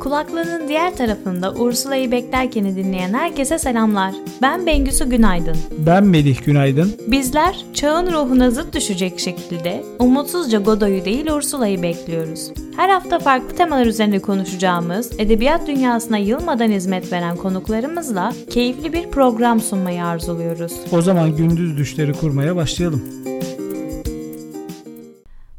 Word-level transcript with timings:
Kulaklarının 0.00 0.68
diğer 0.68 0.96
tarafında 0.96 1.54
Ursula'yı 1.54 2.10
beklerkeni 2.10 2.76
dinleyen 2.76 3.14
herkese 3.14 3.58
selamlar. 3.58 4.14
Ben 4.42 4.66
Bengüsü 4.66 5.08
Günaydın. 5.10 5.56
Ben 5.86 6.04
Melih 6.04 6.44
Günaydın. 6.44 6.92
Bizler 7.06 7.64
çağın 7.74 8.12
ruhuna 8.12 8.50
zıt 8.50 8.74
düşecek 8.74 9.20
şekilde 9.20 9.84
umutsuzca 9.98 10.60
Godoy'u 10.60 11.04
değil 11.04 11.26
Ursula'yı 11.26 11.82
bekliyoruz. 11.82 12.50
Her 12.76 12.88
hafta 12.88 13.18
farklı 13.18 13.56
temalar 13.56 13.86
üzerinde 13.86 14.18
konuşacağımız, 14.18 15.10
edebiyat 15.18 15.66
dünyasına 15.66 16.18
yılmadan 16.18 16.70
hizmet 16.70 17.12
veren 17.12 17.36
konuklarımızla 17.36 18.32
keyifli 18.50 18.92
bir 18.92 19.10
program 19.10 19.60
sunmayı 19.60 20.04
arzuluyoruz. 20.04 20.72
O 20.92 21.02
zaman 21.02 21.36
gündüz 21.36 21.76
düşleri 21.76 22.12
kurmaya 22.12 22.56
başlayalım. 22.56 23.02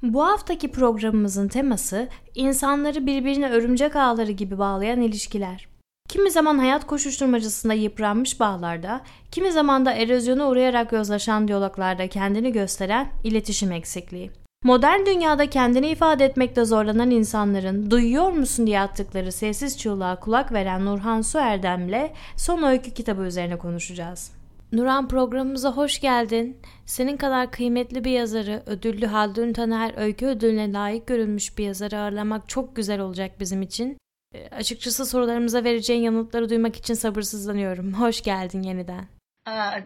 Bu 0.10 0.26
haftaki 0.26 0.72
programımızın 0.72 1.48
teması 1.48 2.08
insanları 2.36 3.06
birbirine 3.06 3.50
örümcek 3.50 3.96
ağları 3.96 4.32
gibi 4.32 4.60
bağlayan 4.60 5.02
ilişkiler. 5.02 5.68
Kimi 6.10 6.32
zaman 6.32 6.58
hayat 6.58 6.88
koşuşturmacasında 6.88 7.74
yıpranmış 7.74 8.40
bağlarda, 8.40 9.02
kimi 9.32 9.52
zaman 9.52 9.86
da 9.86 9.94
erozyona 9.94 10.50
uğrayarak 10.50 10.92
yozlaşan 10.92 11.48
diyaloglarda 11.48 12.08
kendini 12.08 12.52
gösteren 12.52 13.08
iletişim 13.24 13.72
eksikliği. 13.72 14.32
Modern 14.64 15.06
dünyada 15.06 15.50
kendini 15.50 15.90
ifade 15.90 16.26
etmekte 16.26 16.66
zorlanan 16.66 17.12
insanların 17.12 17.92
duyuyor 17.92 18.32
musun 18.32 18.68
diye 18.68 18.80
attıkları 18.80 19.32
sessiz 19.32 19.78
çığlığa 19.78 20.20
kulak 20.20 20.54
veren 20.54 20.86
Nurhan 20.86 21.22
Su 21.22 21.38
Erdem'le 21.38 22.10
son 22.38 22.64
öykü 22.64 22.92
kitabı 22.92 23.22
üzerine 23.22 23.58
konuşacağız. 23.58 24.39
Nuran 24.72 25.08
programımıza 25.08 25.72
hoş 25.72 26.00
geldin. 26.00 26.58
Senin 26.86 27.18
kadar 27.18 27.52
kıymetli 27.52 28.04
bir 28.04 28.12
yazarı, 28.12 28.64
ödüllü 28.66 29.06
Haldun 29.06 29.54
Taner 29.54 29.94
öykü 29.98 30.26
ödülüne 30.26 30.74
layık 30.74 31.08
görülmüş 31.08 31.58
bir 31.58 31.64
yazarı 31.64 32.00
ağırlamak 32.00 32.50
çok 32.50 32.76
güzel 32.76 33.00
olacak 33.00 33.40
bizim 33.40 33.62
için. 33.62 33.98
E, 34.36 34.50
açıkçası 34.50 35.06
sorularımıza 35.06 35.64
vereceğin 35.64 36.02
yanıtları 36.02 36.50
duymak 36.50 36.76
için 36.76 36.94
sabırsızlanıyorum. 36.94 37.94
Hoş 37.94 38.22
geldin 38.22 38.62
yeniden. 38.62 39.08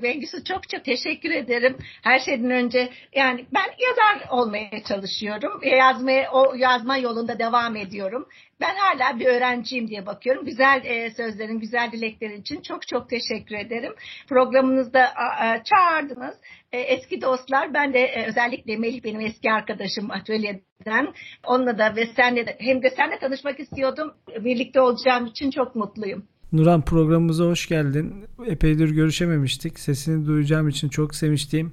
Bengüsü 0.02 0.44
çok 0.44 0.70
çok 0.70 0.86
teşekkür 0.86 1.32
ederim. 1.32 1.78
Her 2.04 2.20
şeyden 2.20 2.52
önce 2.52 2.90
yani 3.16 3.46
ben 3.54 3.66
yazar 3.80 4.30
olmaya 4.30 4.84
çalışıyorum. 4.88 5.62
Yazmaya, 5.64 6.32
o 6.32 6.56
yazma 6.56 6.98
yolunda 6.98 7.40
devam 7.40 7.76
ediyorum. 7.76 8.28
Ben 8.62 8.76
hala 8.76 9.20
bir 9.20 9.26
öğrenciyim 9.26 9.88
diye 9.88 10.06
bakıyorum. 10.06 10.46
Güzel 10.46 10.82
e, 10.86 11.12
sözlerin, 11.12 11.60
güzel 11.60 11.92
dileklerin 11.92 12.42
için 12.42 12.62
çok 12.62 12.88
çok 12.88 13.10
teşekkür 13.10 13.56
ederim. 13.56 13.94
Programınızda 14.30 15.14
a, 15.16 15.64
çağırdınız. 15.64 16.36
E, 16.72 16.80
eski 16.80 17.22
dostlar, 17.22 17.74
ben 17.74 17.94
de 17.94 18.00
e, 18.00 18.26
özellikle 18.26 18.78
Melih 18.78 19.04
benim 19.04 19.22
eski 19.22 19.52
arkadaşım 19.52 20.12
atölyeden. 20.12 21.14
Onunla 21.46 21.78
da 21.78 21.96
ve 21.96 22.06
senle 22.06 22.48
de, 22.48 22.58
hem 22.60 22.84
de 22.84 22.90
senle 22.90 23.20
tanışmak 23.20 23.60
istiyordum. 23.60 24.14
Birlikte 24.40 24.82
olacağım 24.82 25.26
için 25.26 25.52
çok 25.52 25.76
mutluyum. 25.76 26.28
Nuran 26.54 26.82
programımıza 26.82 27.44
hoş 27.44 27.68
geldin. 27.68 28.14
Epeydir 28.46 28.90
görüşememiştik. 28.90 29.80
Sesini 29.80 30.28
duyacağım 30.28 30.70
için 30.70 30.90
çok 30.90 31.16
sevinçliyim. 31.16 31.72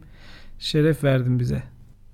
Şeref 0.58 1.04
verdin 1.04 1.38
bize. 1.38 1.62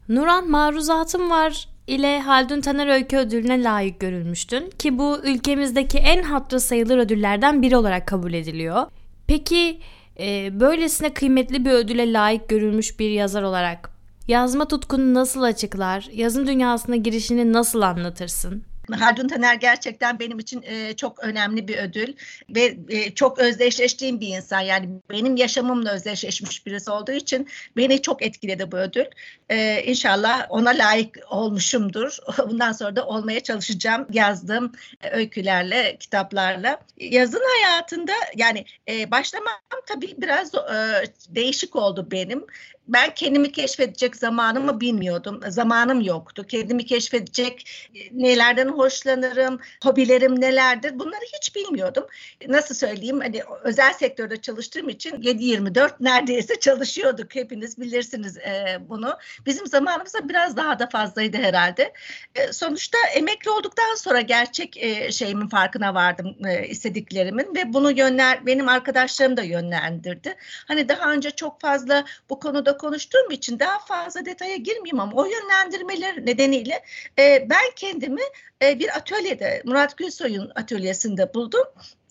Nuran 0.09 0.51
maruzatım 0.51 1.31
var 1.31 1.69
ile 1.87 2.21
Haldun 2.21 2.61
Taner 2.61 2.87
Öykü 2.87 3.17
Ödülü'ne 3.17 3.63
layık 3.63 4.01
görülmüştün 4.01 4.71
ki 4.79 4.99
bu 4.99 5.19
ülkemizdeki 5.25 5.99
en 5.99 6.23
hatırı 6.23 6.61
sayılır 6.61 6.99
ödüllerden 6.99 7.63
biri 7.63 7.77
olarak 7.77 8.07
kabul 8.07 8.33
ediliyor. 8.33 8.83
Peki 9.27 9.79
e, 10.21 10.61
böylesine 10.61 11.15
kıymetli 11.15 11.65
bir 11.65 11.71
ödüle 11.71 12.13
layık 12.13 12.49
görülmüş 12.49 12.99
bir 12.99 13.11
yazar 13.11 13.43
olarak 13.43 13.91
yazma 14.29 14.69
tutkunu 14.69 15.15
nasıl 15.15 15.43
açıklar, 15.43 16.09
yazın 16.13 16.47
dünyasına 16.47 16.97
girişini 16.97 17.53
nasıl 17.53 17.83
anlatırsın? 17.83 18.63
Haldun 18.93 19.29
Taner 19.29 19.55
gerçekten 19.55 20.19
benim 20.19 20.39
için 20.39 20.63
e, 20.63 20.97
çok 20.97 21.25
önemli 21.25 21.69
bir 21.69 21.79
ödül 21.79 22.15
ve 22.51 22.77
e, 22.89 23.15
çok 23.15 23.39
özdeşleştiğim 23.39 24.21
bir 24.21 24.29
insan. 24.29 24.61
Yani 24.61 24.89
benim 25.11 25.37
yaşamımla 25.37 25.93
özdeşleşmiş 25.93 26.67
birisi 26.67 26.91
olduğu 26.91 27.13
için 27.13 27.49
beni 27.77 28.03
çok 28.03 28.23
etkiledi 28.23 28.73
bu 28.73 28.77
ödül. 28.77 29.05
E, 29.49 29.83
inşallah 29.83 30.47
ona 30.49 30.71
layık 30.71 31.19
olmuşumdur. 31.31 32.19
Bundan 32.49 32.73
sonra 32.73 32.97
da 32.97 33.07
olmaya 33.07 33.41
çalışacağım 33.43 34.07
yazdığım 34.13 34.73
öykülerle, 35.13 35.97
kitaplarla. 36.01 36.81
Yazın 36.99 37.43
hayatında 37.55 38.13
yani 38.37 38.65
e, 38.89 39.11
başlamam 39.11 39.61
tabii 39.87 40.15
biraz 40.19 40.55
e, 40.55 41.05
değişik 41.29 41.77
oldu 41.77 42.09
benim 42.11 42.47
ben 42.89 43.15
kendimi 43.15 43.53
keşfedecek 43.53 44.17
zamanımı 44.17 44.81
bilmiyordum. 44.81 45.41
Zamanım 45.49 46.01
yoktu. 46.01 46.45
Kendimi 46.49 46.87
keşfedecek 46.87 47.89
e, 47.95 47.99
nelerden 48.13 48.69
hoşlanırım, 48.69 49.61
hobilerim 49.83 50.41
nelerdir 50.41 50.99
bunları 50.99 51.25
hiç 51.37 51.57
bilmiyordum. 51.57 52.07
Nasıl 52.49 52.75
söyleyeyim 52.75 53.21
hani 53.21 53.43
özel 53.63 53.93
sektörde 53.93 54.37
çalıştığım 54.37 54.89
için 54.89 55.11
7-24 55.11 55.91
neredeyse 56.01 56.55
çalışıyorduk. 56.61 57.35
Hepiniz 57.35 57.81
bilirsiniz 57.81 58.37
e, 58.37 58.79
bunu. 58.89 59.19
Bizim 59.47 59.67
zamanımızda 59.67 60.29
biraz 60.29 60.57
daha 60.57 60.79
da 60.79 60.87
fazlaydı 60.87 61.37
herhalde. 61.37 61.93
E, 62.35 62.53
sonuçta 62.53 62.99
emekli 63.15 63.51
olduktan 63.51 63.95
sonra 63.95 64.21
gerçek 64.21 64.77
e, 64.77 65.13
şeyimin 65.13 65.49
farkına 65.49 65.95
vardım 65.95 66.37
e, 66.47 66.69
istediklerimin 66.69 67.55
ve 67.55 67.73
bunu 67.73 67.91
yönler 67.91 68.47
benim 68.47 68.69
arkadaşlarım 68.69 69.37
da 69.37 69.43
yönlendirdi. 69.43 70.35
Hani 70.69 70.89
daha 70.89 71.13
önce 71.13 71.31
çok 71.31 71.61
fazla 71.61 72.05
bu 72.31 72.41
konuda 72.41 72.76
konuştuğum 72.79 73.31
için 73.31 73.59
daha 73.59 73.79
fazla 73.79 74.25
detaya 74.25 74.57
girmeyeyim 74.57 75.01
ama 75.01 75.13
o 75.15 75.25
yönlendirmeler 75.25 76.27
nedeniyle 76.27 76.83
e, 77.19 77.47
ben 77.51 77.71
kendimi 77.77 78.23
e, 78.63 78.79
bir 78.79 78.97
atölyede 78.97 79.63
Murat 79.65 79.97
Gülsoy'un 79.97 80.53
atölyesinde 80.55 81.35
buldum 81.35 81.65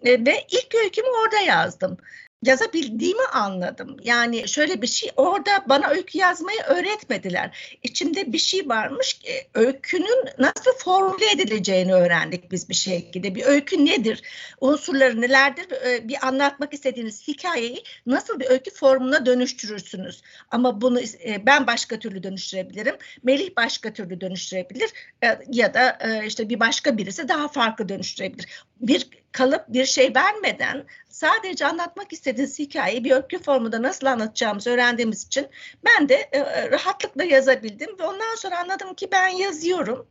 e, 0.04 0.26
ve 0.26 0.46
ilk 0.52 0.76
öykümü 0.76 1.08
orada 1.08 1.38
yazdım 1.38 1.98
yazabildiğimi 2.44 3.26
anladım. 3.34 3.98
Yani 4.04 4.48
şöyle 4.48 4.82
bir 4.82 4.88
şey 4.88 5.12
orada 5.18 5.52
bana 5.70 5.88
öykü 5.90 6.18
yazmayı 6.18 6.62
öğretmediler. 6.62 7.78
İçimde 7.84 8.34
bir 8.34 8.38
şey 8.38 8.70
varmış. 8.70 9.20
Öykünün 9.54 10.30
nasıl 10.40 10.72
formüle 10.78 11.32
edileceğini 11.32 11.94
öğrendik 11.94 12.52
biz 12.52 12.70
bir 12.70 12.74
şekilde. 12.74 13.36
Bir 13.36 13.46
öykü 13.46 13.86
nedir? 13.86 14.22
Unsurları 14.62 15.22
nelerdir? 15.22 15.68
E, 15.72 16.08
bir 16.08 16.28
anlatmak 16.28 16.74
istediğiniz 16.74 17.28
hikayeyi 17.28 17.84
nasıl 18.06 18.40
bir 18.40 18.50
öykü 18.50 18.72
formuna 18.72 19.26
dönüştürürsünüz? 19.26 20.22
Ama 20.52 20.82
bunu 20.82 21.00
e, 21.02 21.46
ben 21.46 21.68
başka 21.68 22.00
türlü 22.00 22.24
dönüştürebilirim. 22.24 22.96
Melih 23.24 23.50
başka 23.58 23.94
türlü 23.94 24.22
dönüştürebilir 24.22 24.90
e, 25.24 25.40
ya 25.52 25.74
da 25.74 25.98
işte 26.26 26.50
bir 26.50 26.60
başka 26.60 26.98
birisi 26.98 27.28
daha 27.28 27.48
farklı 27.48 27.90
dönüştürebilir. 27.90 28.66
Bir 28.82 29.10
kalıp 29.32 29.66
bir 29.68 29.86
şey 29.86 30.16
vermeden 30.16 30.86
sadece 31.10 31.66
anlatmak 31.66 32.14
istediğiniz 32.14 32.60
hikayeyi 32.60 33.04
bir 33.04 33.12
öykü 33.12 33.40
formunda 33.40 33.82
nasıl 33.82 34.08
anlatacağımızı 34.08 34.70
öğrendiğimiz 34.70 35.26
için 35.26 35.48
ben 35.86 36.10
de 36.10 36.16
e, 36.16 36.72
rahatlıkla 36.72 37.24
yazabildim 37.24 38.00
ve 38.00 38.04
ondan 38.04 38.36
sonra 38.36 38.60
anladım 38.60 38.94
ki 38.94 39.08
ben 39.12 39.28
yazıyorum 39.28 40.08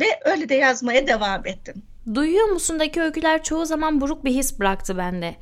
ve 0.00 0.06
öyle 0.24 0.48
de 0.48 0.54
yazmaya 0.54 1.06
devam 1.06 1.46
ettim. 1.46 1.82
Duyuyor 2.14 2.48
musundaki 2.48 3.02
öyküler 3.02 3.42
çoğu 3.42 3.66
zaman 3.66 4.00
buruk 4.00 4.24
bir 4.24 4.30
his 4.30 4.58
bıraktı 4.58 4.98
bende. 4.98 5.34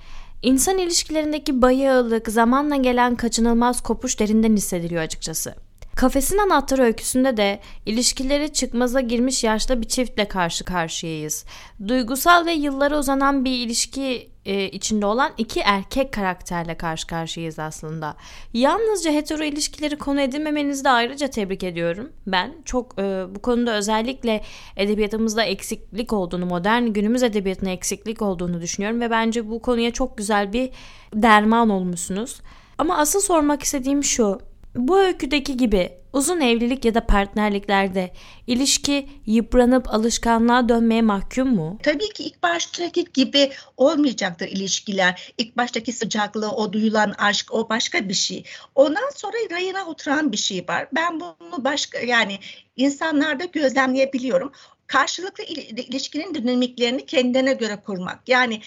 İnsan 0.43 0.79
ilişkilerindeki 0.79 1.63
bayağılık, 1.63 2.29
zamanla 2.29 2.77
gelen 2.77 3.17
kaçınılmaz 3.17 3.83
kopuş 3.83 4.21
derinden 4.21 4.57
hissediliyor 4.57 5.03
açıkçası. 5.03 5.55
Kafesin 5.97 6.39
anahtarı 6.39 6.83
öyküsünde 6.83 7.37
de 7.37 7.61
ilişkileri 7.87 8.53
çıkmaza 8.53 9.01
girmiş 9.01 9.45
yaşta 9.45 9.81
bir 9.81 9.89
çiftle 9.89 10.29
karşı 10.29 10.65
karşıyayız. 10.65 11.45
Duygusal 11.89 12.47
ve 12.47 12.53
yıllara 12.53 12.99
uzanan 12.99 13.45
bir 13.45 13.51
ilişki 13.51 14.31
e, 14.45 14.65
içinde 14.69 15.07
olan 15.07 15.33
iki 15.39 15.61
erkek 15.61 16.13
karakterle 16.13 16.77
karşı 16.77 17.07
karşıyayız 17.07 17.59
aslında. 17.59 18.17
Yalnızca 18.55 19.13
hetero 19.13 19.43
ilişkileri 19.43 19.99
konu 19.99 20.21
edinmemenizi 20.21 20.85
de 20.85 20.91
ayrıca 20.91 21.29
tebrik 21.29 21.65
ediyorum. 21.65 22.13
Ben 22.27 22.53
çok 22.65 22.99
e, 22.99 23.25
bu 23.35 23.43
konuda 23.43 23.77
özellikle 23.77 24.43
edebiyatımızda 24.77 25.45
eksiklik 25.45 26.13
olduğunu, 26.13 26.47
modern 26.47 26.87
günümüz 26.87 27.23
edebiyatına 27.23 27.71
eksiklik 27.71 28.23
olduğunu 28.23 28.61
düşünüyorum 28.61 29.01
ve 29.01 29.11
bence 29.11 29.51
bu 29.51 29.63
konuya 29.63 29.91
çok 29.91 30.19
güzel 30.19 30.53
bir 30.53 30.71
derman 31.15 31.71
olmuşsunuz. 31.71 32.41
Ama 32.79 32.99
asıl 32.99 33.21
sormak 33.21 33.63
istediğim 33.63 34.05
şu. 34.05 34.41
Bu 34.77 35.01
öyküdeki 35.01 35.57
gibi 35.57 35.93
uzun 36.13 36.41
evlilik 36.41 36.85
ya 36.85 36.95
da 36.95 37.07
partnerliklerde 37.07 38.13
ilişki 38.47 39.09
yıpranıp 39.27 39.95
alışkanlığa 39.95 40.69
dönmeye 40.69 41.03
mahkum 41.03 41.55
mu? 41.55 41.79
Tabii 41.83 42.13
ki 42.13 42.25
ilk 42.25 42.43
baştaki 42.43 43.05
gibi 43.15 43.51
olmayacaktır 43.77 44.49
ilişkiler. 44.49 45.33
İlk 45.39 45.57
baştaki 45.57 45.93
sıcaklığı, 45.93 46.51
o 46.51 46.73
duyulan 46.73 47.15
aşk, 47.19 47.55
o 47.55 47.69
başka 47.69 48.09
bir 48.09 48.15
şey. 48.15 48.45
Ondan 48.75 49.11
sonra 49.15 49.37
rayına 49.51 49.85
oturan 49.87 50.33
bir 50.33 50.37
şey 50.37 50.65
var. 50.69 50.89
Ben 50.93 51.21
bunu 51.21 51.65
başka 51.65 51.99
yani 51.99 52.39
insanlarda 52.77 53.45
gözlemleyebiliyorum 53.45 54.53
karşılıklı 54.87 55.45
ilişkinin 55.45 56.35
dinamiklerini 56.35 57.07
kendine 57.07 57.53
göre 57.53 57.77
kurmak. 57.87 58.29
Yani 58.29 58.61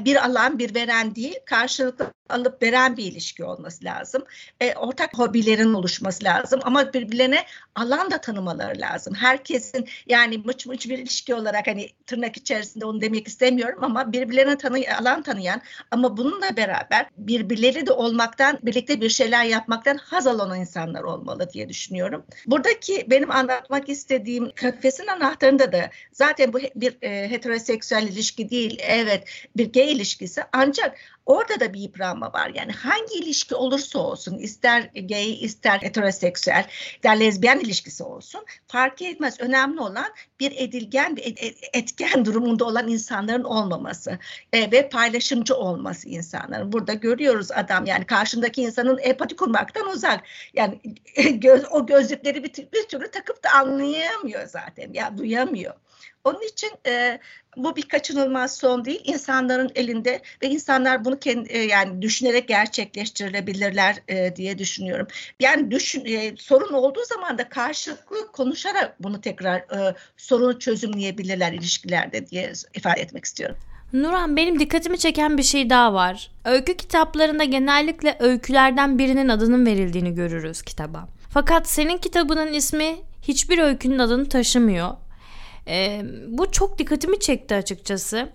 bir 0.00 0.24
alan 0.24 0.58
bir 0.58 0.74
veren 0.74 1.14
değil 1.14 1.36
karşılıklı 1.44 2.12
alıp 2.28 2.62
veren 2.62 2.96
bir 2.96 3.04
ilişki 3.04 3.44
olması 3.44 3.84
lazım. 3.84 4.24
E, 4.60 4.74
ortak 4.74 5.18
hobilerin 5.18 5.74
oluşması 5.74 6.24
lazım 6.24 6.60
ama 6.64 6.92
birbirlerine 6.92 7.44
alan 7.74 8.10
da 8.10 8.20
tanımaları 8.20 8.80
lazım. 8.80 9.14
Herkesin 9.14 9.88
yani 10.06 10.38
mıç 10.38 10.66
mıç 10.66 10.88
bir 10.88 10.98
ilişki 10.98 11.34
olarak 11.34 11.66
hani 11.66 11.90
tırnak 12.06 12.36
içerisinde 12.36 12.84
onu 12.84 13.00
demek 13.00 13.28
istemiyorum 13.28 13.84
ama 13.84 14.12
birbirlerine 14.12 14.58
tanı 14.58 14.78
alan 15.00 15.22
tanıyan 15.22 15.62
ama 15.90 16.16
bununla 16.16 16.56
beraber 16.56 17.06
birbirleri 17.16 17.86
de 17.86 17.92
olmaktan 17.92 18.58
birlikte 18.62 19.00
bir 19.00 19.08
şeyler 19.08 19.44
yapmaktan 19.44 19.96
haz 19.96 20.26
alan 20.26 20.60
insanlar 20.60 21.02
olmalı 21.02 21.50
diye 21.52 21.68
düşünüyorum. 21.68 22.24
Buradaki 22.46 23.06
benim 23.10 23.30
anlatmak 23.30 23.88
istediğim 23.88 24.50
kafesin 24.54 25.06
anahtarında 25.06 25.72
da 25.72 25.90
zaten 26.12 26.52
bu 26.52 26.58
bir 26.74 26.98
e, 27.02 27.30
heteroseksüel 27.30 28.02
ilişki 28.02 28.50
değil. 28.50 28.78
Evet 28.82 29.24
bir 29.56 29.72
gay 29.72 29.92
ilişkisi 29.92 30.42
ancak 30.52 30.98
Orada 31.28 31.60
da 31.60 31.74
bir 31.74 31.80
yıpranma 31.80 32.17
var. 32.26 32.52
Yani 32.54 32.72
hangi 32.72 33.14
ilişki 33.14 33.54
olursa 33.54 33.98
olsun 33.98 34.38
ister 34.38 34.82
gay 34.82 35.44
ister 35.44 35.78
heteroseksüel 35.78 36.66
ister 36.96 37.20
lezbiyen 37.20 37.60
ilişkisi 37.60 38.02
olsun 38.04 38.44
fark 38.66 39.02
etmez. 39.02 39.40
Önemli 39.40 39.80
olan 39.80 40.08
bir 40.40 40.52
edilgen 40.56 41.16
bir 41.16 41.34
etken 41.72 42.24
durumunda 42.24 42.64
olan 42.64 42.88
insanların 42.88 43.44
olmaması 43.44 44.18
e, 44.52 44.72
ve 44.72 44.88
paylaşımcı 44.88 45.54
olması 45.54 46.08
insanların. 46.08 46.72
Burada 46.72 46.94
görüyoruz 46.94 47.50
adam 47.50 47.86
yani 47.86 48.06
karşındaki 48.06 48.62
insanın 48.62 48.98
empati 48.98 49.36
kurmaktan 49.36 49.86
uzak. 49.86 50.20
Yani 50.54 50.80
göz, 51.32 51.64
o 51.70 51.86
gözlükleri 51.86 52.44
bir, 52.44 52.52
bir 52.72 52.88
türlü 52.88 53.10
takıp 53.10 53.44
da 53.44 53.50
anlayamıyor 53.50 54.46
zaten. 54.46 54.92
Ya 54.92 55.18
duyamıyor. 55.18 55.74
Onun 56.24 56.42
için 56.42 56.70
e, 56.86 57.18
bu 57.58 57.76
bir 57.76 57.82
kaçınılmaz 57.82 58.56
son 58.56 58.84
değil. 58.84 59.00
İnsanların 59.04 59.70
elinde 59.74 60.22
ve 60.42 60.46
insanlar 60.46 61.04
bunu 61.04 61.18
kendi, 61.18 61.52
e, 61.52 61.58
yani 61.58 62.02
düşünerek 62.02 62.48
gerçekleştirilebilirler 62.48 63.96
e, 64.08 64.36
diye 64.36 64.58
düşünüyorum. 64.58 65.06
Yani 65.40 65.70
düşün, 65.70 66.04
e, 66.04 66.36
sorun 66.36 66.72
olduğu 66.72 67.04
zaman 67.04 67.38
da 67.38 67.48
karşılıklı 67.48 68.32
konuşarak 68.32 69.02
bunu 69.02 69.20
tekrar 69.20 69.64
sorunu 70.16 70.58
çözümleyebilirler 70.58 71.52
ilişkilerde 71.52 72.26
diye 72.26 72.52
ifade 72.74 73.00
etmek 73.00 73.24
istiyorum. 73.24 73.56
Nuran 73.92 74.36
benim 74.36 74.58
dikkatimi 74.60 74.98
çeken 74.98 75.38
bir 75.38 75.42
şey 75.42 75.70
daha 75.70 75.94
var. 75.94 76.30
Öykü 76.44 76.76
kitaplarında 76.76 77.44
genellikle 77.44 78.16
öykülerden 78.20 78.98
birinin 78.98 79.28
adının 79.28 79.66
verildiğini 79.66 80.14
görürüz 80.14 80.62
kitaba. 80.62 81.08
Fakat 81.30 81.68
senin 81.68 81.98
kitabının 81.98 82.52
ismi 82.52 82.96
hiçbir 83.22 83.58
öykünün 83.58 83.98
adını 83.98 84.28
taşımıyor 84.28 84.90
e, 85.68 86.02
bu 86.28 86.52
çok 86.52 86.78
dikkatimi 86.78 87.20
çekti 87.20 87.54
açıkçası. 87.54 88.28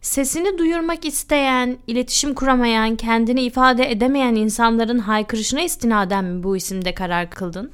Sesini 0.00 0.58
duyurmak 0.58 1.04
isteyen, 1.04 1.78
iletişim 1.86 2.34
kuramayan, 2.34 2.96
kendini 2.96 3.42
ifade 3.42 3.90
edemeyen 3.90 4.34
insanların 4.34 4.98
haykırışına 4.98 5.60
istinaden 5.60 6.24
mi 6.24 6.42
bu 6.42 6.56
isimde 6.56 6.94
karar 6.94 7.30
kıldın? 7.30 7.72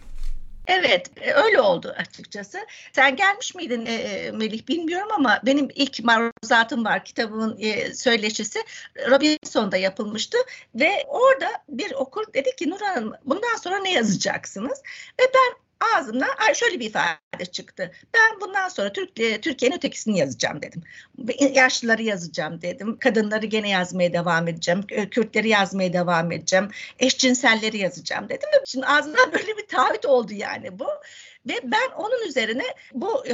Evet 0.67 1.11
öyle 1.35 1.61
oldu 1.61 1.95
açıkçası. 1.99 2.59
Sen 2.93 3.17
gelmiş 3.17 3.55
miydin 3.55 3.87
e, 3.87 3.95
e, 3.95 4.31
Melih 4.31 4.69
bilmiyorum 4.69 5.09
ama 5.15 5.41
benim 5.47 5.69
ilk 5.75 6.05
maruzatım 6.05 6.85
var 6.85 7.05
kitabımın 7.05 7.57
e, 7.61 7.95
söyleşisi 7.95 8.65
Robinson'da 9.11 9.77
yapılmıştı 9.77 10.39
ve 10.75 10.91
orada 11.09 11.49
bir 11.69 11.93
okur 11.93 12.25
dedi 12.35 12.57
ki 12.57 12.71
Nur 12.71 12.81
Hanım 12.81 13.13
bundan 13.25 13.57
sonra 13.63 13.79
ne 13.79 13.93
yazacaksınız? 13.93 14.83
Ve 15.21 15.25
ben 15.35 15.63
ağzımdan 15.97 16.29
şöyle 16.55 16.81
bir 16.81 16.87
ifade 16.87 17.45
çıktı. 17.53 17.93
Ben 18.15 18.41
bundan 18.41 18.69
sonra 18.69 18.93
Türkiye, 18.93 19.41
Türkiye'nin 19.41 19.77
ötekisini 19.77 20.19
yazacağım 20.19 20.63
dedim. 20.63 20.83
Yaşlıları 21.55 22.03
yazacağım 22.03 22.63
dedim. 22.63 22.99
Kadınları 22.99 23.47
gene 23.47 23.69
yazmaya 23.69 24.13
devam 24.13 24.49
edeceğim. 24.49 24.83
Kürtleri 25.11 25.49
yazmaya 25.49 25.93
devam 25.93 26.33
edeceğim. 26.33 26.69
Eşcinselleri 26.99 27.79
yazacağım 27.79 28.29
dedim. 28.29 28.49
Şimdi 28.67 28.87
ağzımdan 28.87 29.33
böyle 29.39 29.57
bir 29.59 29.67
taahhüt 29.67 30.07
oldu 30.07 30.33
yani 30.35 30.79
bu. 30.79 30.87
Ve 31.49 31.61
ben 31.65 31.91
onun 31.97 32.29
üzerine 32.29 32.63
bu 32.95 33.25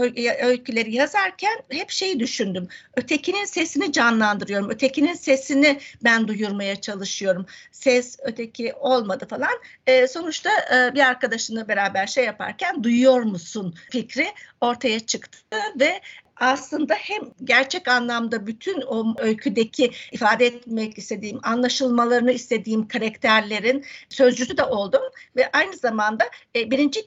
öyküleri 0.43 0.95
yazarken 0.95 1.59
hep 1.71 1.91
şeyi 1.91 2.21
düşündüm. 2.21 2.69
Ötekinin 2.97 3.45
sesini 3.45 3.93
canlandırıyorum. 3.93 4.71
Ötekinin 4.71 5.15
sesini 5.15 5.81
ben 6.05 6.29
duyurmaya 6.29 6.81
çalışıyorum. 6.81 7.47
Ses 7.73 8.19
öteki 8.23 8.73
olmadı 8.75 9.27
falan. 9.31 9.53
E, 9.87 10.07
sonuçta 10.07 10.51
e, 10.51 10.95
bir 10.95 11.01
arkadaşınla 11.01 11.69
beraber 11.69 12.07
şey 12.07 12.25
yaparken 12.25 12.85
duyuyor 12.85 13.23
musun 13.23 13.75
fikri 13.91 14.27
ortaya 14.61 15.01
çıktı 15.01 15.39
ve 15.81 16.01
aslında 16.41 16.95
hem 16.95 17.23
gerçek 17.45 17.89
anlamda 17.89 18.47
bütün 18.47 18.81
o 18.81 19.15
öyküdeki 19.19 19.91
ifade 20.13 20.47
etmek 20.47 20.99
istediğim, 20.99 21.41
anlaşılmalarını 21.43 22.33
istediğim 22.33 22.89
karakterlerin 22.89 23.85
sözcüsü 24.09 24.57
de 24.57 24.65
oldum 24.65 25.03
ve 25.37 25.51
aynı 25.53 25.77
zamanda 25.77 26.25
e, 26.57 26.71
birinci 26.71 27.07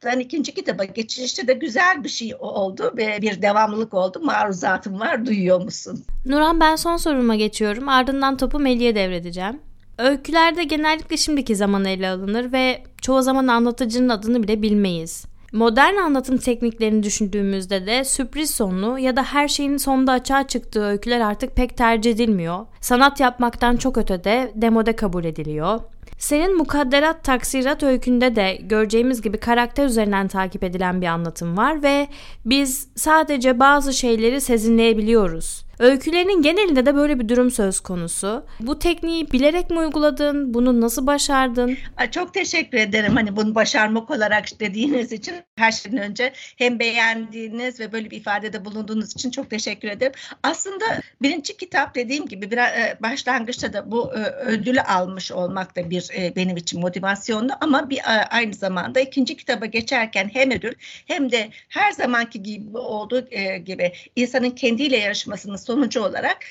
kitaptan 0.00 0.20
ikinci 0.20 0.54
kitaba 0.54 0.84
geçişte 0.84 1.48
de 1.48 1.52
güzel 1.52 2.04
bir 2.04 2.08
şey 2.08 2.34
oldu 2.38 2.92
ve 2.96 3.18
bir 3.22 3.42
devamlılık 3.42 3.94
oldu. 3.94 4.20
Maruzatım 4.22 5.00
var, 5.00 5.26
duyuyor 5.26 5.60
musun? 5.60 6.04
Nuran 6.26 6.60
ben 6.60 6.76
son 6.76 6.96
soruma 6.96 7.36
geçiyorum. 7.36 7.88
Ardından 7.88 8.36
topu 8.36 8.58
Melih'e 8.58 8.94
devredeceğim. 8.94 9.60
Öykülerde 9.98 10.64
genellikle 10.64 11.16
şimdiki 11.16 11.56
zaman 11.56 11.84
ele 11.84 12.08
alınır 12.08 12.52
ve 12.52 12.82
çoğu 13.02 13.22
zaman 13.22 13.46
anlatıcının 13.46 14.08
adını 14.08 14.42
bile 14.42 14.62
bilmeyiz. 14.62 15.24
Modern 15.52 15.96
anlatım 15.96 16.38
tekniklerini 16.38 17.02
düşündüğümüzde 17.02 17.86
de 17.86 18.04
sürpriz 18.04 18.50
sonlu 18.50 18.98
ya 18.98 19.16
da 19.16 19.22
her 19.22 19.48
şeyin 19.48 19.76
sonunda 19.76 20.12
açığa 20.12 20.46
çıktığı 20.46 20.84
öyküler 20.84 21.20
artık 21.20 21.56
pek 21.56 21.76
tercih 21.76 22.10
edilmiyor. 22.10 22.66
Sanat 22.80 23.20
yapmaktan 23.20 23.76
çok 23.76 23.98
ötede 23.98 24.52
demode 24.54 24.96
kabul 24.96 25.24
ediliyor. 25.24 25.80
Senin 26.18 26.56
mukadderat 26.56 27.24
taksirat 27.24 27.82
öykünde 27.82 28.36
de 28.36 28.58
göreceğimiz 28.62 29.22
gibi 29.22 29.38
karakter 29.38 29.86
üzerinden 29.86 30.28
takip 30.28 30.64
edilen 30.64 31.00
bir 31.00 31.06
anlatım 31.06 31.56
var 31.56 31.82
ve 31.82 32.08
biz 32.44 32.88
sadece 32.96 33.60
bazı 33.60 33.92
şeyleri 33.92 34.40
sezinleyebiliyoruz. 34.40 35.65
Öykülerinin 35.78 36.42
genelinde 36.42 36.86
de 36.86 36.94
böyle 36.94 37.18
bir 37.18 37.28
durum 37.28 37.50
söz 37.50 37.80
konusu. 37.80 38.46
Bu 38.60 38.78
tekniği 38.78 39.32
bilerek 39.32 39.70
mi 39.70 39.78
uyguladın? 39.78 40.54
Bunu 40.54 40.80
nasıl 40.80 41.06
başardın? 41.06 41.78
Çok 42.10 42.34
teşekkür 42.34 42.78
ederim 42.78 43.16
hani 43.16 43.36
bunu 43.36 43.54
başarmak 43.54 44.10
olarak 44.10 44.60
dediğiniz 44.60 45.12
için 45.12 45.34
her 45.56 45.72
şeyden 45.72 45.98
önce 45.98 46.32
hem 46.34 46.78
beğendiğiniz 46.78 47.80
ve 47.80 47.92
böyle 47.92 48.10
bir 48.10 48.16
ifadede 48.16 48.64
bulunduğunuz 48.64 49.12
için 49.12 49.30
çok 49.30 49.50
teşekkür 49.50 49.88
ederim. 49.88 50.12
Aslında 50.42 50.84
birinci 51.22 51.56
kitap 51.56 51.94
dediğim 51.94 52.26
gibi 52.26 52.50
biraz 52.50 52.68
e, 52.68 52.96
başlangıçta 53.02 53.72
da 53.72 53.90
bu 53.90 54.14
e, 54.14 54.18
ödülü 54.30 54.80
almış 54.80 55.32
olmak 55.32 55.76
da 55.76 55.90
bir 55.90 56.10
e, 56.18 56.36
benim 56.36 56.56
için 56.56 56.80
motivasyonlu 56.80 57.52
ama 57.60 57.90
bir 57.90 58.00
aynı 58.30 58.54
zamanda 58.54 59.00
ikinci 59.00 59.36
kitaba 59.36 59.66
geçerken 59.66 60.30
hem 60.32 60.50
ödül 60.50 60.72
hem 61.06 61.32
de 61.32 61.48
her 61.68 61.92
zamanki 61.92 62.42
gibi 62.42 62.78
olduğu 62.78 63.28
gibi 63.64 63.92
insanın 64.16 64.50
kendiyle 64.50 64.96
yarışmasını 64.96 65.58
sonucu 65.66 66.00
olarak 66.00 66.44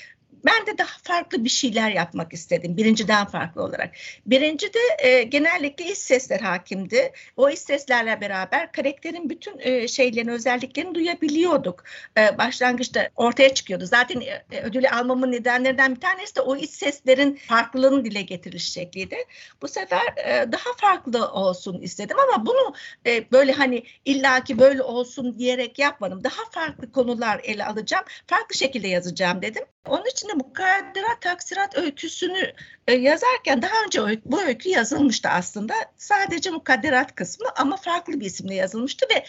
ben 0.44 0.66
de 0.66 0.78
daha 0.78 0.98
farklı 1.02 1.44
bir 1.44 1.48
şeyler 1.48 1.90
yapmak 1.90 2.32
istedim. 2.32 2.76
Birinciden 2.76 3.26
farklı 3.26 3.62
olarak. 3.62 3.94
Birinci 4.26 4.74
de 4.74 4.78
e, 4.98 5.22
genellikle 5.22 5.84
iç 5.84 5.98
sesler 5.98 6.40
hakimdi. 6.40 7.12
O 7.36 7.50
iç 7.50 7.58
seslerle 7.58 8.20
beraber 8.20 8.72
karakterin 8.72 9.30
bütün 9.30 9.58
e, 9.58 9.88
şeylerini, 9.88 10.32
özelliklerini 10.32 10.94
duyabiliyorduk. 10.94 11.84
E, 12.18 12.38
başlangıçta 12.38 13.10
ortaya 13.16 13.54
çıkıyordu. 13.54 13.86
Zaten 13.86 14.20
e, 14.20 14.60
ödülü 14.62 14.88
almamın 14.88 15.32
nedenlerinden 15.32 15.94
bir 15.94 16.00
tanesi 16.00 16.36
de 16.36 16.40
o 16.40 16.56
iç 16.56 16.70
seslerin 16.70 17.34
farklılığını 17.34 18.04
dile 18.04 18.22
getiriş 18.22 18.72
şekliydi. 18.72 19.16
Bu 19.62 19.68
sefer 19.68 20.02
e, 20.16 20.52
daha 20.52 20.72
farklı 20.76 21.32
olsun 21.32 21.80
istedim 21.80 22.16
ama 22.18 22.46
bunu 22.46 22.74
e, 23.06 23.30
böyle 23.32 23.52
hani 23.52 23.82
illaki 24.04 24.58
böyle 24.58 24.82
olsun 24.82 25.38
diyerek 25.38 25.78
yapmadım. 25.78 26.24
Daha 26.24 26.50
farklı 26.50 26.92
konular 26.92 27.40
ele 27.44 27.64
alacağım. 27.64 28.04
Farklı 28.26 28.54
şekilde 28.56 28.88
yazacağım 28.88 29.42
dedim. 29.42 29.64
Onun 29.88 30.04
için 30.04 30.28
de 30.28 30.32
mukadderat 30.32 31.20
taksirat 31.20 31.78
öyküsünü 31.78 32.52
e, 32.86 32.92
yazarken 32.92 33.62
daha 33.62 33.84
önce 33.86 34.20
bu 34.24 34.42
öykü 34.42 34.68
yazılmıştı 34.68 35.28
aslında. 35.28 35.74
Sadece 35.96 36.50
mukadderat 36.50 37.14
kısmı 37.14 37.46
ama 37.56 37.76
farklı 37.76 38.20
bir 38.20 38.26
isimle 38.26 38.54
yazılmıştı 38.54 39.06
ve 39.14 39.24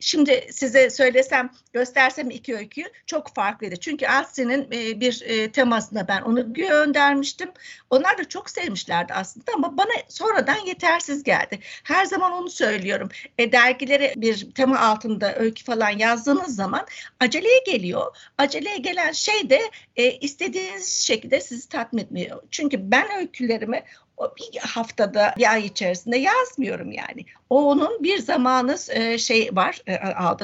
Şimdi 0.00 0.48
size 0.50 0.90
söylesem, 0.90 1.50
göstersem 1.72 2.30
iki 2.30 2.56
öyküyü 2.56 2.86
çok 3.06 3.34
farklıydı. 3.34 3.76
Çünkü 3.76 4.06
Asli'nin 4.06 4.68
e, 4.72 5.00
bir 5.00 5.22
e, 5.26 5.52
temasına 5.52 6.08
ben 6.08 6.22
onu 6.22 6.54
göndermiştim. 6.54 7.50
Onlar 7.90 8.18
da 8.18 8.28
çok 8.28 8.50
sevmişlerdi 8.50 9.12
aslında 9.14 9.52
ama 9.54 9.76
bana 9.76 9.92
sonradan 10.08 10.66
yetersiz 10.66 11.22
geldi. 11.22 11.58
Her 11.84 12.04
zaman 12.04 12.32
onu 12.32 12.50
söylüyorum. 12.50 13.08
E, 13.38 13.52
dergilere 13.52 14.14
bir 14.16 14.50
tema 14.54 14.78
altında 14.78 15.34
öykü 15.36 15.64
falan 15.64 15.90
yazdığınız 15.90 16.56
zaman 16.56 16.86
aceleye 17.20 17.60
geliyor. 17.66 18.16
Aceleye 18.38 18.76
gelen 18.76 19.12
şey 19.12 19.50
de 19.50 19.60
e, 19.96 20.12
istediğiniz 20.12 20.88
şekilde 20.88 21.40
sizi 21.40 21.68
tatmin 21.68 22.02
etmiyor. 22.02 22.42
Çünkü 22.50 22.90
ben 22.90 23.16
öykülerimi 23.18 23.84
bir 24.18 24.58
haftada 24.58 25.34
bir 25.38 25.52
ay 25.52 25.66
içerisinde 25.66 26.16
yazmıyorum 26.16 26.92
yani. 26.92 27.24
O 27.50 27.70
onun 27.70 28.02
bir 28.02 28.18
zamanı 28.18 28.76
e, 28.88 29.18
şey 29.18 29.50
var, 29.52 29.82
e, 29.88 29.98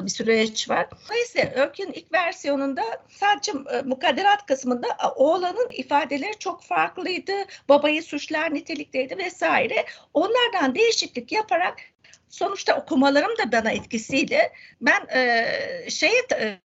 bir 0.07 0.11
süreç 0.11 0.71
var. 0.71 0.87
Dolayısıyla 1.09 1.51
öykünün 1.55 1.93
ilk 1.93 2.13
versiyonunda 2.13 2.83
sadece 3.09 3.53
e, 3.53 3.83
mukadderat 3.83 4.47
kısmında 4.47 4.87
oğlanın 5.17 5.69
ifadeleri 5.71 6.39
çok 6.39 6.63
farklıydı. 6.63 7.33
Babayı 7.69 8.03
suçlar 8.03 8.55
nitelikteydi 8.55 9.19
vesaire. 9.19 9.87
Onlardan 10.15 10.75
değişiklik 10.75 11.33
yaparak 11.33 11.77
sonuçta 12.33 12.77
okumalarım 12.77 13.39
da 13.39 13.53
bana 13.53 13.71
etkisiyle 13.71 14.53
ben 14.81 15.07
e, 15.15 15.47
şeye 15.91 16.23
e, 16.39 16.45
e, 16.45 16.59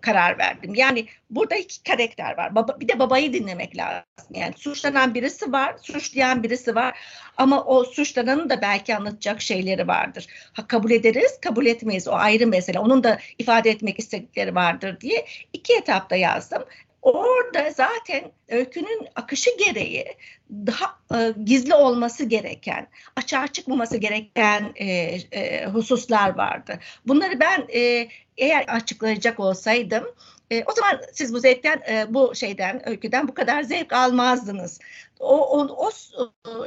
karar 0.00 0.38
verdim. 0.38 0.74
Yani 0.74 1.06
burada 1.30 1.56
iki 1.56 1.82
karakter 1.82 2.36
var. 2.36 2.54
Baba, 2.54 2.80
bir 2.80 2.88
de 2.88 2.98
babayı 2.98 3.32
dinlemek 3.32 3.76
lazım. 3.76 4.04
Yani 4.30 4.54
suçlanan 4.56 5.14
birisi 5.14 5.52
var, 5.52 5.74
suçlayan 5.82 6.42
birisi 6.42 6.74
var. 6.74 6.98
Ama 7.36 7.64
o 7.64 7.84
suçlananın 7.84 8.50
da 8.50 8.62
belki 8.62 8.96
anlatacak 8.96 9.42
şeyleri 9.42 9.88
vardır. 9.88 10.26
Ha, 10.52 10.66
kabul 10.66 10.90
ederiz, 10.90 11.40
kabul 11.40 11.66
etmeyiz. 11.66 12.08
O 12.08 12.12
ayrı 12.12 12.46
mesele. 12.46 12.78
Onun 12.78 13.04
da 13.04 13.18
ifade 13.38 13.70
etmek 13.70 13.98
istedikleri 13.98 14.54
vardır 14.54 15.00
diye 15.00 15.26
iki 15.52 15.76
etapta 15.76 16.16
yazdım. 16.16 16.64
Orada 17.02 17.70
zaten 17.70 18.32
öykünün 18.48 19.08
akışı 19.14 19.50
gereği 19.58 20.16
daha 20.50 20.98
e, 21.14 21.34
gizli 21.44 21.74
olması 21.74 22.24
gereken, 22.24 22.88
açığa 23.16 23.46
çıkmaması 23.46 23.96
gereken 23.96 24.72
e, 24.74 24.86
e, 25.32 25.66
hususlar 25.66 26.36
vardı. 26.36 26.78
Bunları 27.06 27.40
ben 27.40 27.66
e, 27.74 28.08
eğer 28.36 28.64
açıklayacak 28.68 29.40
olsaydım 29.40 30.04
e, 30.52 30.64
o 30.66 30.72
zaman 30.72 31.00
siz 31.12 31.34
bu 31.34 31.40
zevkten, 31.40 31.82
e, 31.88 32.14
bu 32.14 32.34
şeyden, 32.34 32.88
öyküden 32.88 33.28
bu 33.28 33.34
kadar 33.34 33.62
zevk 33.62 33.92
almazdınız. 33.92 34.80
O, 35.20 35.58
o, 35.58 35.68
o 35.86 35.90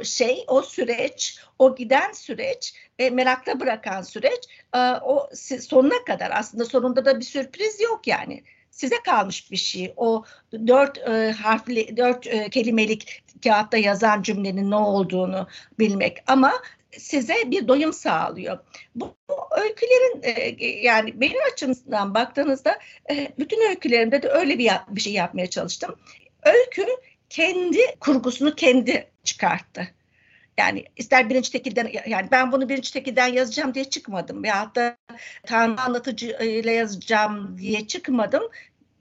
şey, 0.04 0.44
o 0.48 0.62
süreç, 0.62 1.40
o 1.58 1.76
giden 1.76 2.12
süreç 2.12 2.74
ve 3.00 3.10
merakta 3.10 3.60
bırakan 3.60 4.02
süreç 4.02 4.44
e, 4.74 4.78
o 4.78 5.28
sonuna 5.60 6.04
kadar 6.04 6.30
aslında 6.34 6.64
sonunda 6.64 7.04
da 7.04 7.20
bir 7.20 7.24
sürpriz 7.24 7.80
yok 7.80 8.06
yani 8.06 8.42
size 8.76 9.02
kalmış 9.02 9.50
bir 9.50 9.56
şey. 9.56 9.94
O 9.96 10.24
dört 10.66 10.98
e, 10.98 11.32
harfli, 11.32 11.96
dört 11.96 12.26
e, 12.26 12.50
kelimelik 12.50 13.22
kağıtta 13.44 13.76
yazan 13.76 14.22
cümlenin 14.22 14.70
ne 14.70 14.76
olduğunu 14.76 15.48
bilmek. 15.78 16.18
Ama 16.26 16.52
size 16.98 17.34
bir 17.46 17.68
doyum 17.68 17.92
sağlıyor. 17.92 18.58
Bu, 18.94 19.16
bu 19.28 19.34
öykülerin 19.60 20.20
e, 20.22 20.64
yani 20.82 21.20
benim 21.20 21.38
açımdan 21.52 22.14
baktığınızda 22.14 22.78
e, 23.10 23.32
bütün 23.38 23.68
öykülerimde 23.68 24.22
de 24.22 24.28
öyle 24.28 24.58
bir, 24.58 24.70
bir 24.88 25.00
şey 25.00 25.12
yapmaya 25.12 25.50
çalıştım. 25.50 25.96
Öykü 26.42 26.86
kendi 27.30 27.96
kurgusunu 28.00 28.54
kendi 28.54 29.08
çıkarttı. 29.24 29.88
Yani 30.58 30.84
ister 30.96 31.30
birinci 31.30 31.52
tekilden 31.52 31.90
yani 32.06 32.28
ben 32.30 32.52
bunu 32.52 32.68
birinci 32.68 32.92
tekilden 32.92 33.26
yazacağım 33.26 33.74
diye 33.74 33.84
çıkmadım. 33.84 34.44
Ya 34.44 34.72
da 34.74 34.96
Tanrı 35.46 35.80
anlatıcı 35.80 36.26
ile 36.40 36.72
yazacağım 36.72 37.58
diye 37.58 37.86
çıkmadım. 37.86 38.42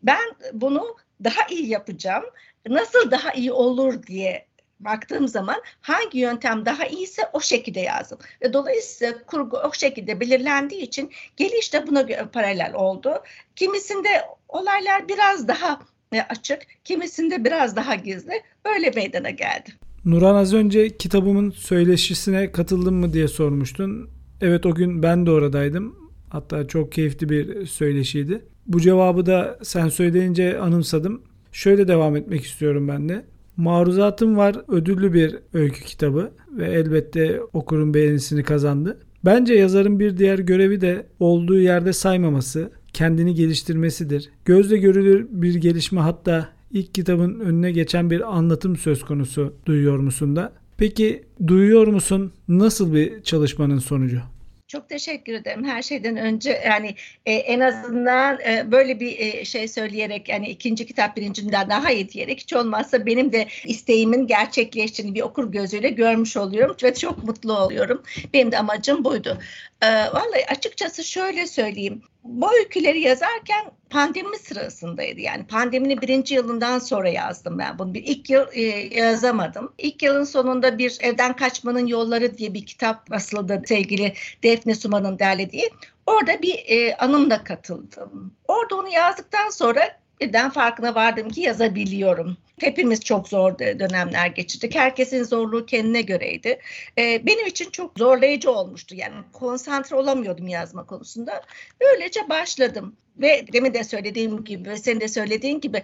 Ben 0.03 0.35
bunu 0.53 0.97
daha 1.23 1.47
iyi 1.49 1.67
yapacağım. 1.67 2.23
Nasıl 2.67 3.11
daha 3.11 3.31
iyi 3.31 3.51
olur 3.51 4.03
diye 4.03 4.47
baktığım 4.79 5.27
zaman 5.27 5.61
hangi 5.81 6.19
yöntem 6.19 6.65
daha 6.65 6.85
iyiyse 6.85 7.21
o 7.33 7.41
şekilde 7.41 7.79
yazdım. 7.79 8.19
Ve 8.41 8.53
dolayısıyla 8.53 9.25
kurgu 9.25 9.57
o 9.57 9.73
şekilde 9.73 10.19
belirlendiği 10.19 10.81
için 10.81 11.11
geliş 11.37 11.73
de 11.73 11.87
buna 11.87 12.05
paralel 12.33 12.73
oldu. 12.73 13.23
Kimisinde 13.55 14.25
olaylar 14.47 15.07
biraz 15.07 15.47
daha 15.47 15.81
e, 16.13 16.21
açık, 16.21 16.61
kimisinde 16.83 17.43
biraz 17.43 17.75
daha 17.75 17.95
gizli. 17.95 18.43
Öyle 18.65 18.89
meydana 18.89 19.29
geldi. 19.29 19.69
Nuran 20.05 20.35
az 20.35 20.53
önce 20.53 20.97
kitabımın 20.97 21.51
söyleşisine 21.51 22.51
katıldın 22.51 22.93
mı 22.93 23.13
diye 23.13 23.27
sormuştun. 23.27 24.09
Evet 24.41 24.65
o 24.65 24.75
gün 24.75 25.03
ben 25.03 25.25
de 25.25 25.31
oradaydım. 25.31 25.95
Hatta 26.29 26.67
çok 26.67 26.91
keyifli 26.91 27.29
bir 27.29 27.65
söyleşiydi. 27.65 28.41
Bu 28.67 28.81
cevabı 28.81 29.25
da 29.25 29.59
sen 29.63 29.89
söyleyince 29.89 30.59
anımsadım. 30.59 31.21
Şöyle 31.51 31.87
devam 31.87 32.15
etmek 32.15 32.43
istiyorum 32.43 32.87
ben 32.87 33.09
de. 33.09 33.25
Maruzatım 33.57 34.37
var 34.37 34.55
ödüllü 34.67 35.13
bir 35.13 35.35
öykü 35.53 35.83
kitabı 35.83 36.31
ve 36.57 36.65
elbette 36.65 37.41
okurun 37.53 37.93
beğenisini 37.93 38.43
kazandı. 38.43 38.99
Bence 39.25 39.53
yazarın 39.53 39.99
bir 39.99 40.17
diğer 40.17 40.39
görevi 40.39 40.81
de 40.81 41.05
olduğu 41.19 41.59
yerde 41.59 41.93
saymaması, 41.93 42.71
kendini 42.93 43.35
geliştirmesidir. 43.35 44.29
Gözle 44.45 44.77
görülür 44.77 45.27
bir 45.29 45.55
gelişme 45.55 46.01
hatta 46.01 46.54
ilk 46.75 46.93
kitabın 46.93 47.39
önüne 47.39 47.71
geçen 47.71 48.11
bir 48.11 48.35
anlatım 48.37 48.77
söz 48.77 49.03
konusu 49.03 49.53
duyuyor 49.65 49.99
musun 49.99 50.35
da? 50.35 50.53
Peki 50.77 51.23
duyuyor 51.47 51.87
musun? 51.87 52.33
Nasıl 52.47 52.95
bir 52.95 53.23
çalışmanın 53.23 53.79
sonucu? 53.79 54.21
Çok 54.67 54.89
teşekkür 54.89 55.33
ederim. 55.33 55.63
Her 55.63 55.81
şeyden 55.81 56.17
önce 56.17 56.61
yani 56.65 56.95
e, 57.25 57.33
en 57.33 57.59
azından 57.59 58.39
e, 58.39 58.71
böyle 58.71 58.99
bir 58.99 59.19
e, 59.19 59.45
şey 59.45 59.67
söyleyerek 59.67 60.29
yani 60.29 60.49
ikinci 60.49 60.85
kitap 60.85 61.17
birincinden 61.17 61.69
daha 61.69 61.91
iyi 61.91 62.09
diyerek 62.09 62.39
hiç 62.39 62.53
olmazsa 62.53 63.05
benim 63.05 63.33
de 63.33 63.47
isteğimin 63.65 64.27
gerçekleştiğini 64.27 65.15
bir 65.15 65.21
okur 65.21 65.51
gözüyle 65.51 65.89
görmüş 65.89 66.37
oluyorum 66.37 66.75
ve 66.83 66.93
çok 66.93 67.23
mutlu 67.23 67.57
oluyorum. 67.59 68.03
Benim 68.33 68.51
de 68.51 68.59
amacım 68.59 69.03
buydu. 69.03 69.37
E, 69.81 69.87
vallahi 69.87 70.45
açıkçası 70.49 71.03
şöyle 71.03 71.47
söyleyeyim 71.47 72.01
bu 72.25 72.55
öyküleri 72.57 72.99
yazarken 72.99 73.71
pandemi 73.89 74.37
sırasındaydı. 74.37 75.21
Yani 75.21 75.47
pandeminin 75.47 76.01
birinci 76.01 76.35
yılından 76.35 76.79
sonra 76.79 77.09
yazdım 77.09 77.59
ben 77.59 77.79
bunu. 77.79 77.93
Bir 77.93 78.03
ilk 78.03 78.29
yıl 78.29 78.45
e, 78.53 78.61
yazamadım. 78.99 79.73
İlk 79.77 80.03
yılın 80.03 80.23
sonunda 80.23 80.77
bir 80.77 80.97
Evden 81.01 81.35
Kaçmanın 81.35 81.87
Yolları 81.87 82.37
diye 82.37 82.53
bir 82.53 82.65
kitap 82.65 83.09
basıldı 83.09 83.61
sevgili 83.65 84.13
Defne 84.43 84.75
Suman'ın 84.75 85.19
derlediği. 85.19 85.69
Orada 86.05 86.41
bir 86.41 86.63
e, 86.67 86.95
anımla 86.95 87.43
katıldım. 87.43 88.33
Orada 88.47 88.75
onu 88.75 88.89
yazdıktan 88.89 89.49
sonra 89.49 89.99
birden 90.21 90.49
farkına 90.49 90.95
vardım 90.95 91.29
ki 91.29 91.41
yazabiliyorum. 91.41 92.37
Hepimiz 92.59 92.99
çok 92.99 93.27
zor 93.27 93.59
dönemler 93.59 94.27
geçirdik. 94.27 94.75
Herkesin 94.75 95.23
zorluğu 95.23 95.65
kendine 95.65 96.01
göreydi. 96.01 96.59
Ee, 96.97 97.25
benim 97.25 97.47
için 97.47 97.69
çok 97.71 97.99
zorlayıcı 97.99 98.51
olmuştu. 98.51 98.95
Yani 98.95 99.15
konsantre 99.33 99.95
olamıyordum 99.95 100.47
yazma 100.47 100.85
konusunda. 100.85 101.41
Böylece 101.81 102.29
başladım. 102.29 102.95
Ve 103.17 103.45
demin 103.53 103.73
de 103.73 103.83
söylediğim 103.83 104.43
gibi 104.43 104.77
senin 104.77 104.99
de 104.99 105.07
söylediğin 105.07 105.61
gibi 105.61 105.83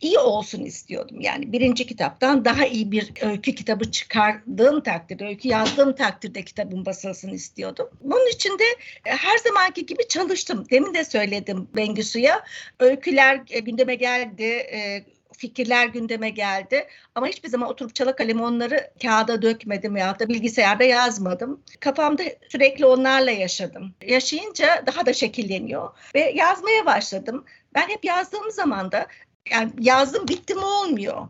iyi 0.00 0.18
olsun 0.18 0.64
istiyordum. 0.64 1.20
Yani 1.20 1.52
birinci 1.52 1.86
kitaptan 1.86 2.44
daha 2.44 2.66
iyi 2.66 2.92
bir 2.92 3.12
öykü 3.22 3.54
kitabı 3.54 3.90
çıkardığım 3.90 4.82
takdirde, 4.82 5.26
öykü 5.26 5.48
yazdığım 5.48 5.94
takdirde 5.94 6.42
kitabın 6.42 6.86
basılsın 6.86 7.30
istiyordum. 7.30 7.88
Bunun 8.00 8.30
için 8.30 8.58
de 8.58 8.64
e, 9.04 9.10
her 9.10 9.38
zamanki 9.38 9.86
gibi 9.86 10.08
çalıştım. 10.08 10.66
Demin 10.70 10.94
de 10.94 11.04
söyledim 11.04 11.68
Bengisu'ya. 11.76 12.44
Öyküler 12.80 13.40
e, 13.50 13.60
gündeme 13.60 13.94
geldi, 13.94 14.44
e, 14.44 15.04
fikirler 15.36 15.86
gündeme 15.86 16.30
geldi. 16.30 16.86
Ama 17.14 17.26
hiçbir 17.26 17.48
zaman 17.48 17.68
oturup 17.68 17.94
çala 17.94 18.16
kalemi 18.16 18.42
onları 18.42 18.90
kağıda 19.02 19.42
dökmedim 19.42 19.96
ya 19.96 20.18
da 20.18 20.28
bilgisayarda 20.28 20.84
yazmadım. 20.84 21.62
Kafamda 21.80 22.22
sürekli 22.48 22.86
onlarla 22.86 23.30
yaşadım. 23.30 23.94
Yaşayınca 24.06 24.82
daha 24.86 25.06
da 25.06 25.12
şekilleniyor 25.12 25.90
ve 26.14 26.32
yazmaya 26.34 26.86
başladım. 26.86 27.44
Ben 27.74 27.88
hep 27.88 28.04
yazdığım 28.04 28.50
zaman 28.50 28.92
da 28.92 29.06
yani 29.50 29.70
yazdım 29.80 30.28
bitti 30.28 30.54
mi 30.54 30.64
olmuyor. 30.64 31.28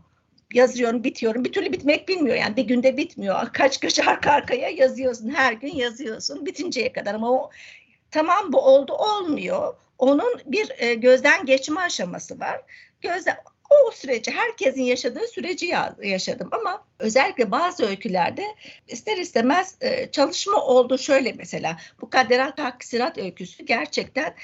Yazıyorum, 0.54 1.04
bitiyorum. 1.04 1.44
Bir 1.44 1.52
türlü 1.52 1.72
bitmek 1.72 2.08
bilmiyor. 2.08 2.36
Yani 2.36 2.56
bir 2.56 2.64
günde 2.64 2.96
bitmiyor. 2.96 3.52
Kaç 3.52 3.80
kaç 3.80 3.98
arka 3.98 4.30
arkaya 4.30 4.68
yazıyorsun. 4.68 5.28
Her 5.28 5.52
gün 5.52 5.74
yazıyorsun. 5.74 6.46
Bitinceye 6.46 6.92
kadar. 6.92 7.14
Ama 7.14 7.30
o 7.30 7.50
tamam 8.10 8.52
bu 8.52 8.60
oldu 8.60 8.92
olmuyor. 8.92 9.74
Onun 9.98 10.40
bir 10.46 10.72
e, 10.78 10.94
gözden 10.94 11.46
geçme 11.46 11.80
aşaması 11.80 12.40
var. 12.40 12.60
Gözden 13.00 13.36
o 13.70 13.90
süreci 13.90 14.30
herkesin 14.30 14.82
yaşadığı 14.82 15.26
süreci 15.28 15.74
yaşadım 16.02 16.48
ama 16.52 16.84
özellikle 16.98 17.50
bazı 17.50 17.86
öykülerde 17.86 18.44
ister 18.88 19.16
istemez 19.16 19.76
e, 19.80 20.10
çalışma 20.10 20.64
oldu 20.64 20.98
şöyle 20.98 21.32
mesela 21.32 21.76
bu 22.00 22.10
Kaderat 22.10 22.58
Hakkisirat 22.58 23.18
öyküsü 23.18 23.64
gerçekten 23.64 24.34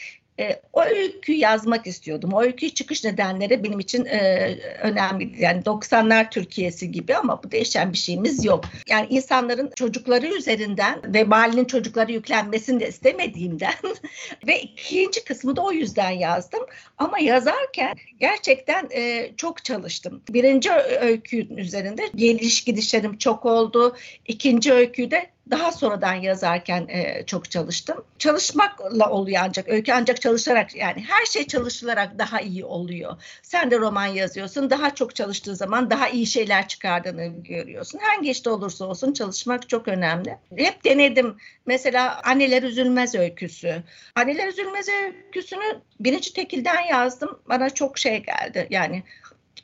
e, 0.40 0.60
o 0.72 0.82
öyküyü 0.82 1.38
yazmak 1.38 1.86
istiyordum. 1.86 2.32
O 2.32 2.42
öyküyü 2.42 2.74
çıkış 2.74 3.04
nedenleri 3.04 3.64
benim 3.64 3.80
için 3.80 4.04
e, 4.04 4.50
önemli. 4.82 5.42
Yani 5.42 5.62
90'lar 5.62 6.30
Türkiye'si 6.30 6.90
gibi 6.90 7.16
ama 7.16 7.42
bu 7.42 7.50
değişen 7.50 7.92
bir 7.92 7.98
şeyimiz 7.98 8.44
yok. 8.44 8.64
Yani 8.88 9.06
insanların 9.10 9.70
çocukları 9.76 10.26
üzerinden 10.26 11.14
ve 11.14 11.24
mahallenin 11.24 11.64
çocukları 11.64 12.12
yüklenmesini 12.12 12.80
de 12.80 12.88
istemediğimden 12.88 13.74
ve 14.46 14.60
ikinci 14.60 15.24
kısmı 15.24 15.56
da 15.56 15.62
o 15.62 15.72
yüzden 15.72 16.10
yazdım. 16.10 16.62
Ama 16.98 17.18
yazarken 17.18 17.94
gerçekten 18.20 18.88
e, 18.94 19.30
çok 19.36 19.64
çalıştım. 19.64 20.22
Birinci 20.28 20.70
öykünün 21.00 21.56
üzerinde 21.56 22.02
geliş 22.14 22.64
gidişlerim 22.64 23.18
çok 23.18 23.46
oldu. 23.46 23.96
İkinci 24.26 24.72
öyküde 24.72 25.32
daha 25.50 25.72
sonradan 25.72 26.14
yazarken 26.14 26.86
e, 26.88 27.26
çok 27.26 27.50
çalıştım. 27.50 28.04
Çalışmakla 28.18 29.10
oluyor 29.10 29.42
ancak 29.44 29.68
öykü 29.68 29.92
ancak 29.92 30.20
çalışarak 30.20 30.74
yani 30.74 31.04
her 31.08 31.26
şey 31.26 31.46
çalışılarak 31.46 32.18
daha 32.18 32.40
iyi 32.40 32.64
oluyor. 32.64 33.22
Sen 33.42 33.70
de 33.70 33.78
roman 33.78 34.06
yazıyorsun. 34.06 34.70
Daha 34.70 34.94
çok 34.94 35.14
çalıştığı 35.14 35.56
zaman 35.56 35.90
daha 35.90 36.08
iyi 36.08 36.26
şeyler 36.26 36.68
çıkardığını 36.68 37.26
görüyorsun. 37.42 38.00
Hangi 38.02 38.30
işte 38.30 38.50
olursa 38.50 38.84
olsun 38.84 39.12
çalışmak 39.12 39.68
çok 39.68 39.88
önemli. 39.88 40.38
Hep 40.56 40.84
denedim. 40.84 41.36
Mesela 41.66 42.20
Anneler 42.24 42.62
Üzülmez 42.62 43.14
öyküsü. 43.14 43.82
Anneler 44.14 44.48
Üzülmez 44.48 44.86
öyküsünü 44.88 45.80
birinci 46.00 46.32
tekilden 46.32 46.80
yazdım. 46.80 47.38
Bana 47.48 47.70
çok 47.70 47.98
şey 47.98 48.22
geldi. 48.22 48.66
Yani 48.70 49.02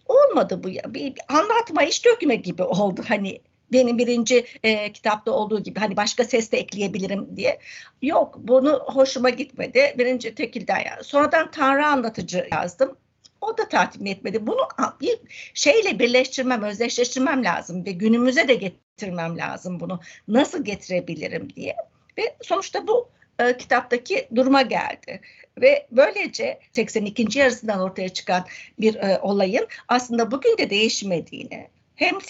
olmadı 0.07 0.65
bu 0.65 0.69
ya. 0.69 0.83
Bir 0.87 1.15
anlatma 1.29 1.83
iş 1.83 2.05
dökme 2.05 2.37
gibi 2.37 2.63
oldu. 2.63 3.03
Hani 3.09 3.41
benim 3.73 3.99
birinci 3.99 4.47
e, 4.63 4.93
kitapta 4.93 5.33
olduğu 5.33 5.63
gibi 5.63 5.81
hani 5.81 5.97
başka 5.97 6.25
ses 6.25 6.53
de 6.53 6.59
ekleyebilirim 6.59 7.37
diye. 7.37 7.59
Yok 8.03 8.39
bunu 8.39 8.73
hoşuma 8.87 9.31
gitmedi. 9.31 9.95
Birinci 9.99 10.35
tekilden 10.35 10.79
yazdım. 10.79 11.05
Sonradan 11.05 11.51
Tanrı 11.51 11.87
anlatıcı 11.87 12.49
yazdım. 12.53 12.97
O 13.41 13.59
da 13.59 13.69
tatmin 13.69 14.11
etmedi. 14.11 14.47
Bunu 14.47 14.69
bir 15.01 15.19
şeyle 15.55 15.99
birleştirmem, 15.99 16.63
özdeşleştirmem 16.63 17.45
lazım 17.45 17.87
ve 17.87 17.93
günümüze 17.93 18.49
de 18.49 18.55
getirmem 18.55 19.39
lazım 19.39 19.81
bunu. 19.81 20.01
Nasıl 20.29 20.65
getirebilirim 20.65 21.55
diye. 21.57 21.77
Ve 22.19 22.37
sonuçta 22.43 22.87
bu 22.87 23.09
e, 23.39 23.57
kitaptaki 23.57 24.29
duruma 24.35 24.63
geldi. 24.63 25.21
Ve 25.61 25.87
böylece 25.91 26.61
82. 26.73 27.39
yarısından 27.39 27.81
ortaya 27.81 28.09
çıkan 28.09 28.45
bir 28.81 28.95
e, 28.95 29.19
olayın 29.23 29.67
aslında 29.89 30.31
bugün 30.31 30.59
de 30.59 30.71
değişmediğini, 30.71 31.69
hem 31.99 32.21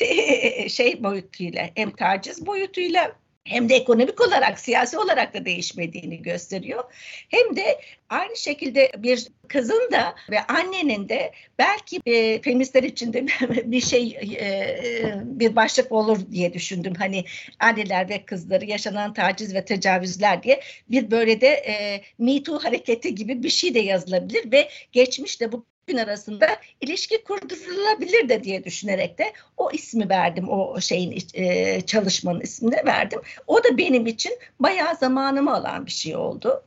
şey 0.70 1.02
boyutuyla 1.02 1.70
hem 1.74 1.90
taciz 1.90 2.46
boyutuyla 2.46 3.12
hem 3.44 3.68
de 3.68 3.74
ekonomik 3.74 4.20
olarak, 4.20 4.58
siyasi 4.60 4.98
olarak 4.98 5.34
da 5.34 5.44
değişmediğini 5.44 6.22
gösteriyor. 6.22 6.84
Hem 7.28 7.56
de 7.56 7.80
aynı 8.08 8.36
şekilde 8.36 8.92
bir 8.98 9.28
kızın 9.48 9.90
da 9.92 10.14
ve 10.30 10.42
annenin 10.42 11.08
de 11.08 11.32
belki 11.58 12.00
e, 12.06 12.42
feministler 12.42 12.82
için 12.82 13.12
de 13.12 13.26
bir 13.64 13.80
şey 13.80 14.06
e, 14.40 15.14
bir 15.24 15.56
başlık 15.56 15.92
olur 15.92 16.18
diye 16.32 16.52
düşündüm. 16.52 16.94
Hani 16.98 17.24
anneler 17.58 18.08
ve 18.08 18.24
kızları 18.24 18.64
yaşanan 18.64 19.14
taciz 19.14 19.54
ve 19.54 19.64
tecavüzler 19.64 20.42
diye 20.42 20.60
bir 20.90 21.10
böyle 21.10 21.40
de 21.40 21.48
e, 21.48 22.02
Me 22.18 22.42
Too 22.42 22.58
hareketi 22.58 23.14
gibi 23.14 23.42
bir 23.42 23.50
şey 23.50 23.74
de 23.74 23.80
yazılabilir 23.80 24.52
ve 24.52 24.68
geçmişte 24.92 25.52
bu 25.52 25.64
gün 25.88 25.96
arasında 25.96 26.46
ilişki 26.80 27.24
kurdurulabilir 27.24 28.28
de 28.28 28.44
diye 28.44 28.64
düşünerek 28.64 29.18
de 29.18 29.32
o 29.56 29.70
ismi 29.72 30.08
verdim. 30.08 30.48
O 30.48 30.80
şeyin 30.80 31.22
e, 31.34 31.80
çalışmanın 31.80 32.40
ismini 32.40 32.86
verdim. 32.86 33.20
O 33.46 33.64
da 33.64 33.78
benim 33.78 34.06
için 34.06 34.32
bayağı 34.60 34.96
zamanımı 34.96 35.54
alan 35.54 35.86
bir 35.86 35.90
şey 35.90 36.16
oldu. 36.16 36.64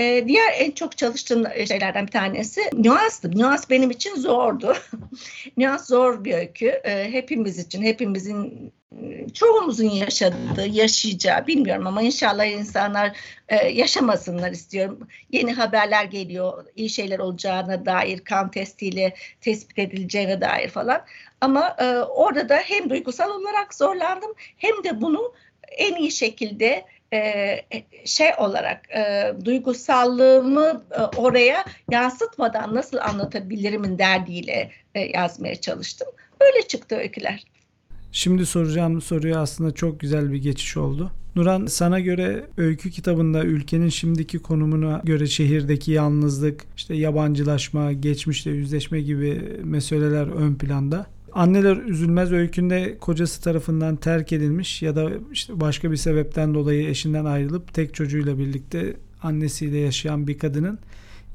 Ee, 0.00 0.24
diğer 0.28 0.52
en 0.56 0.70
çok 0.70 0.98
çalıştığım 0.98 1.44
şeylerden 1.68 2.06
bir 2.06 2.12
tanesi 2.12 2.60
nüanstı. 2.74 3.30
Nüans 3.30 3.70
benim 3.70 3.90
için 3.90 4.14
zordu. 4.14 4.76
nüans 5.56 5.86
zor 5.88 6.24
bir 6.24 6.34
öykü. 6.34 6.66
Ee, 6.84 7.12
hepimiz 7.12 7.58
için, 7.58 7.82
hepimizin 7.82 8.72
çoğumuzun 9.34 9.90
yaşadığı, 9.90 10.66
yaşayacağı 10.66 11.46
bilmiyorum 11.46 11.86
ama 11.86 12.02
inşallah 12.02 12.46
insanlar 12.46 13.16
e, 13.48 13.68
yaşamasınlar 13.68 14.50
istiyorum. 14.50 15.08
Yeni 15.32 15.52
haberler 15.52 16.04
geliyor, 16.04 16.64
iyi 16.76 16.90
şeyler 16.90 17.18
olacağına 17.18 17.86
dair, 17.86 18.18
kan 18.18 18.50
testiyle 18.50 19.14
tespit 19.40 19.78
edileceğine 19.78 20.40
dair 20.40 20.68
falan. 20.68 21.04
Ama 21.40 21.76
e, 21.78 21.98
orada 21.98 22.48
da 22.48 22.56
hem 22.56 22.90
duygusal 22.90 23.30
olarak 23.30 23.74
zorlandım 23.74 24.34
hem 24.56 24.84
de 24.84 25.00
bunu 25.00 25.34
en 25.68 25.94
iyi 25.94 26.10
şekilde 26.10 26.84
e, 27.12 27.60
şey 28.04 28.28
olarak 28.38 28.90
e, 28.96 29.32
duygusallığımı 29.44 30.82
e, 30.90 31.02
oraya 31.02 31.64
yansıtmadan 31.90 32.74
nasıl 32.74 32.98
anlatabilirimin 32.98 33.98
derdiyle 33.98 34.70
e, 34.94 35.00
yazmaya 35.00 35.60
çalıştım. 35.60 36.08
Öyle 36.40 36.68
çıktı 36.68 36.96
öyküler. 36.96 37.44
Şimdi 38.12 38.46
soracağım 38.46 39.00
soruya 39.00 39.40
aslında 39.40 39.74
çok 39.74 40.00
güzel 40.00 40.32
bir 40.32 40.42
geçiş 40.42 40.76
oldu. 40.76 41.10
Nuran 41.36 41.66
sana 41.66 42.00
göre 42.00 42.44
öykü 42.56 42.90
kitabında 42.90 43.44
ülkenin 43.44 43.88
şimdiki 43.88 44.38
konumuna 44.38 45.00
göre 45.04 45.26
şehirdeki 45.26 45.92
yalnızlık, 45.92 46.64
işte 46.76 46.94
yabancılaşma, 46.94 47.92
geçmişle 47.92 48.50
yüzleşme 48.50 49.00
gibi 49.00 49.60
meseleler 49.64 50.26
ön 50.26 50.54
planda. 50.54 51.06
Anneler 51.38 51.76
üzülmez 51.76 52.32
öykünde 52.32 52.98
kocası 53.00 53.42
tarafından 53.42 53.96
terk 53.96 54.32
edilmiş 54.32 54.82
ya 54.82 54.96
da 54.96 55.10
işte 55.32 55.60
başka 55.60 55.90
bir 55.90 55.96
sebepten 55.96 56.54
dolayı 56.54 56.88
eşinden 56.88 57.24
ayrılıp 57.24 57.74
tek 57.74 57.94
çocuğuyla 57.94 58.38
birlikte 58.38 58.96
annesiyle 59.22 59.78
yaşayan 59.78 60.26
bir 60.26 60.38
kadının 60.38 60.78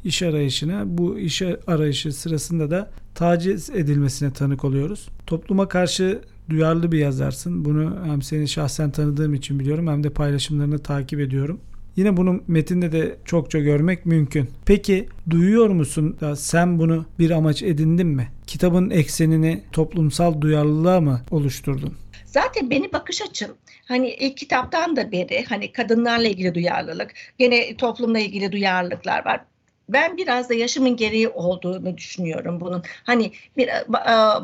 iş 0.04 0.22
arayışına 0.22 0.84
bu 0.86 1.20
iş 1.20 1.42
arayışı 1.68 2.14
sırasında 2.14 2.72
da 2.72 2.92
taciz 3.16 3.70
edilmesine 3.70 4.34
tanık 4.34 4.64
oluyoruz. 4.64 5.10
Topluma 5.28 5.68
karşı 5.68 6.22
duyarlı 6.50 6.92
bir 6.92 7.00
yazarsın. 7.00 7.66
Bunu 7.66 7.98
hem 8.06 8.22
seni 8.22 8.48
şahsen 8.48 8.92
tanıdığım 8.92 9.34
için 9.34 9.60
biliyorum 9.60 9.88
hem 9.88 10.04
de 10.04 10.10
paylaşımlarını 10.10 10.80
takip 10.80 11.20
ediyorum. 11.20 11.60
Yine 11.96 12.18
bunu 12.18 12.44
metinde 12.48 12.92
de 12.92 13.16
çokça 13.26 13.60
görmek 13.60 14.06
mümkün. 14.06 14.50
Peki 14.66 15.10
duyuyor 15.30 15.70
musun 15.70 16.18
da 16.22 16.36
sen 16.36 16.80
bunu 16.80 17.06
bir 17.20 17.32
amaç 17.32 17.64
edindin 17.64 18.08
mi? 18.08 18.28
Kitabın 18.48 18.90
eksenini 18.90 19.64
toplumsal 19.72 20.42
duyarlılığa 20.42 21.02
mı 21.02 21.22
oluşturdun? 21.32 21.94
Zaten 22.26 22.70
beni 22.70 22.94
bakış 22.94 23.22
açım 23.22 23.52
hani 23.86 24.10
ilk 24.10 24.38
kitaptan 24.38 24.96
da 24.96 25.12
beri 25.12 25.46
hani 25.50 25.72
kadınlarla 25.72 26.28
ilgili 26.28 26.56
duyarlılık, 26.56 27.14
gene 27.38 27.78
toplumla 27.78 28.20
ilgili 28.20 28.52
duyarlılıklar 28.52 29.26
var 29.26 29.42
ben 29.90 30.18
biraz 30.18 30.50
da 30.50 30.54
yaşımın 30.54 30.96
gereği 30.96 31.30
olduğunu 31.30 31.98
düşünüyorum 31.98 32.62
bunun. 32.62 32.84
Hani 33.04 33.32
bir 33.58 33.70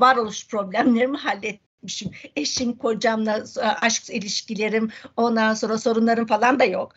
varoluş 0.01 0.47
problemlerimi 0.47 1.17
hallet 1.27 1.59
etmişim. 1.79 2.11
Eşim, 2.35 2.77
kocamla 2.77 3.43
e, 3.57 3.61
aşk 3.61 4.09
ilişkilerim, 4.09 4.91
ondan 5.17 5.53
sonra 5.53 5.77
sorunlarım 5.77 6.27
falan 6.27 6.59
da 6.59 6.65
yok. 6.65 6.91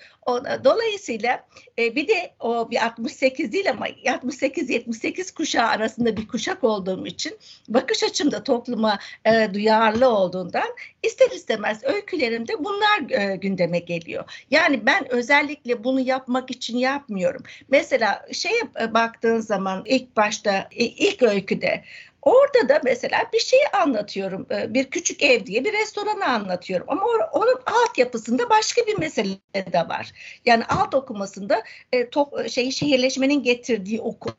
Dolayısıyla 0.64 1.46
e, 1.78 1.96
bir 1.96 2.08
de 2.08 2.34
o 2.40 2.70
bir 2.70 2.86
68 2.86 3.52
değil 3.52 3.70
ama 3.70 3.88
68-78 3.88 5.34
kuşağı 5.34 5.68
arasında 5.68 6.16
bir 6.16 6.28
kuşak 6.28 6.64
olduğum 6.64 7.06
için 7.06 7.38
bakış 7.68 8.02
açımda 8.02 8.44
topluma 8.44 8.98
e, 9.24 9.54
duyarlı 9.54 10.08
olduğundan 10.08 10.68
ister 11.02 11.30
istemez 11.30 11.84
öykülerimde 11.84 12.52
bunlar 12.64 12.98
gündeme 13.34 13.78
geliyor. 13.78 14.24
Yani 14.50 14.86
ben 14.86 15.12
özellikle 15.12 15.84
bunu 15.84 16.00
yapmak 16.00 16.50
için 16.50 16.78
yapmıyorum. 16.78 17.42
Mesela 17.68 18.26
şey 18.32 18.52
e, 18.80 18.94
baktığın 18.94 19.40
zaman 19.40 19.82
ilk 19.86 20.16
başta 20.16 20.68
ilk 20.76 21.22
öyküde 21.22 21.84
Orada 22.22 22.68
da 22.68 22.80
mesela 22.84 23.30
bir 23.32 23.38
şeyi 23.38 23.68
anlatıyorum. 23.68 24.46
Ee, 24.50 24.74
bir 24.74 24.90
küçük 24.90 25.22
ev 25.22 25.46
diye 25.46 25.64
bir 25.64 25.72
restoranı 25.72 26.24
anlatıyorum. 26.24 26.86
Ama 26.90 27.06
onun 27.32 27.60
altyapısında 27.66 28.50
başka 28.50 28.86
bir 28.86 28.98
mesele 28.98 29.28
de 29.54 29.88
var. 29.88 30.12
Yani 30.44 30.64
alt 30.64 30.94
okumasında 30.94 31.62
e, 31.92 32.08
şey 32.48 32.70
şehirleşmenin 32.70 33.42
getirdiği 33.42 34.00
oku, 34.00 34.30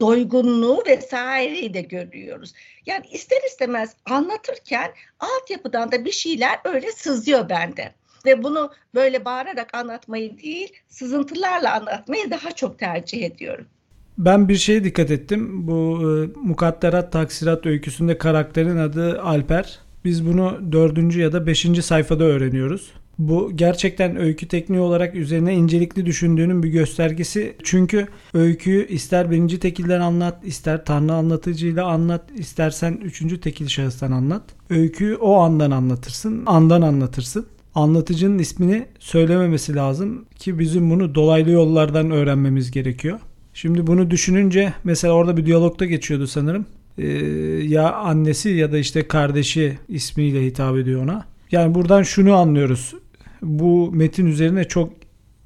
doygunluğu 0.00 0.82
vesaireyi 0.86 1.74
de 1.74 1.80
görüyoruz. 1.80 2.52
Yani 2.86 3.06
ister 3.06 3.42
istemez 3.46 3.96
anlatırken 4.04 4.92
altyapıdan 5.20 5.92
da 5.92 6.04
bir 6.04 6.12
şeyler 6.12 6.60
öyle 6.64 6.92
sızıyor 6.92 7.48
bende. 7.48 7.94
Ve 8.26 8.42
bunu 8.42 8.72
böyle 8.94 9.24
bağırarak 9.24 9.74
anlatmayı 9.74 10.38
değil, 10.38 10.72
sızıntılarla 10.88 11.74
anlatmayı 11.74 12.30
daha 12.30 12.52
çok 12.52 12.78
tercih 12.78 13.22
ediyorum. 13.22 13.66
Ben 14.18 14.48
bir 14.48 14.56
şeye 14.56 14.84
dikkat 14.84 15.10
ettim. 15.10 15.66
Bu 15.68 16.00
e, 16.02 16.38
Mukadderat 16.48 17.12
Taksirat 17.12 17.66
öyküsünde 17.66 18.18
karakterin 18.18 18.76
adı 18.76 19.22
Alper. 19.22 19.78
Biz 20.04 20.26
bunu 20.26 20.60
dördüncü 20.72 21.20
ya 21.20 21.32
da 21.32 21.46
beşinci 21.46 21.82
sayfada 21.82 22.24
öğreniyoruz. 22.24 22.90
Bu 23.18 23.50
gerçekten 23.54 24.16
öykü 24.16 24.48
tekniği 24.48 24.80
olarak 24.80 25.14
üzerine 25.14 25.54
incelikli 25.54 26.06
düşündüğünün 26.06 26.62
bir 26.62 26.68
göstergesi. 26.68 27.56
Çünkü 27.62 28.06
öyküyü 28.34 28.88
ister 28.88 29.30
birinci 29.30 29.60
tekilden 29.60 30.00
anlat, 30.00 30.44
ister 30.44 30.84
tanrı 30.84 31.12
anlatıcıyla 31.12 31.86
anlat, 31.86 32.22
istersen 32.34 33.00
üçüncü 33.04 33.40
tekil 33.40 33.68
şahıstan 33.68 34.12
anlat. 34.12 34.42
Öyküyü 34.70 35.16
o 35.16 35.34
andan 35.34 35.70
anlatırsın, 35.70 36.42
andan 36.46 36.82
anlatırsın. 36.82 37.46
Anlatıcının 37.74 38.38
ismini 38.38 38.86
söylememesi 38.98 39.74
lazım 39.74 40.24
ki 40.36 40.58
bizim 40.58 40.90
bunu 40.90 41.14
dolaylı 41.14 41.50
yollardan 41.50 42.10
öğrenmemiz 42.10 42.70
gerekiyor. 42.70 43.20
Şimdi 43.54 43.86
bunu 43.86 44.10
düşününce 44.10 44.72
mesela 44.84 45.14
orada 45.14 45.36
bir 45.36 45.46
diyalogda 45.46 45.84
geçiyordu 45.84 46.26
sanırım. 46.26 46.66
Ee, 46.98 47.06
ya 47.62 47.92
annesi 47.92 48.48
ya 48.48 48.72
da 48.72 48.78
işte 48.78 49.08
kardeşi 49.08 49.78
ismiyle 49.88 50.44
hitap 50.44 50.76
ediyor 50.76 51.02
ona. 51.02 51.24
Yani 51.50 51.74
buradan 51.74 52.02
şunu 52.02 52.34
anlıyoruz. 52.34 52.94
Bu 53.42 53.92
metin 53.92 54.26
üzerine 54.26 54.64
çok 54.64 54.92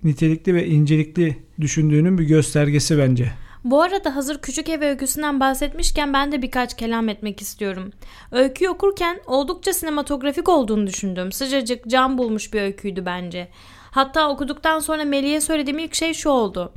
nitelikli 0.04 0.54
ve 0.54 0.66
incelikli 0.66 1.36
düşündüğünün 1.60 2.18
bir 2.18 2.24
göstergesi 2.24 2.98
bence. 2.98 3.32
Bu 3.64 3.82
arada 3.82 4.16
hazır 4.16 4.38
küçük 4.38 4.68
ev 4.68 4.82
öyküsünden 4.82 5.40
bahsetmişken 5.40 6.12
ben 6.12 6.32
de 6.32 6.42
birkaç 6.42 6.76
kelam 6.76 7.08
etmek 7.08 7.42
istiyorum. 7.42 7.92
Öyküyü 8.32 8.70
okurken 8.70 9.20
oldukça 9.26 9.72
sinematografik 9.72 10.48
olduğunu 10.48 10.86
düşündüm. 10.86 11.32
Sıcacık, 11.32 11.86
can 11.88 12.18
bulmuş 12.18 12.52
bir 12.52 12.62
öyküydü 12.62 13.06
bence. 13.06 13.48
Hatta 13.90 14.28
okuduktan 14.28 14.78
sonra 14.78 15.04
Melih'e 15.04 15.40
söylediğim 15.40 15.78
ilk 15.78 15.94
şey 15.94 16.14
şu 16.14 16.30
oldu. 16.30 16.72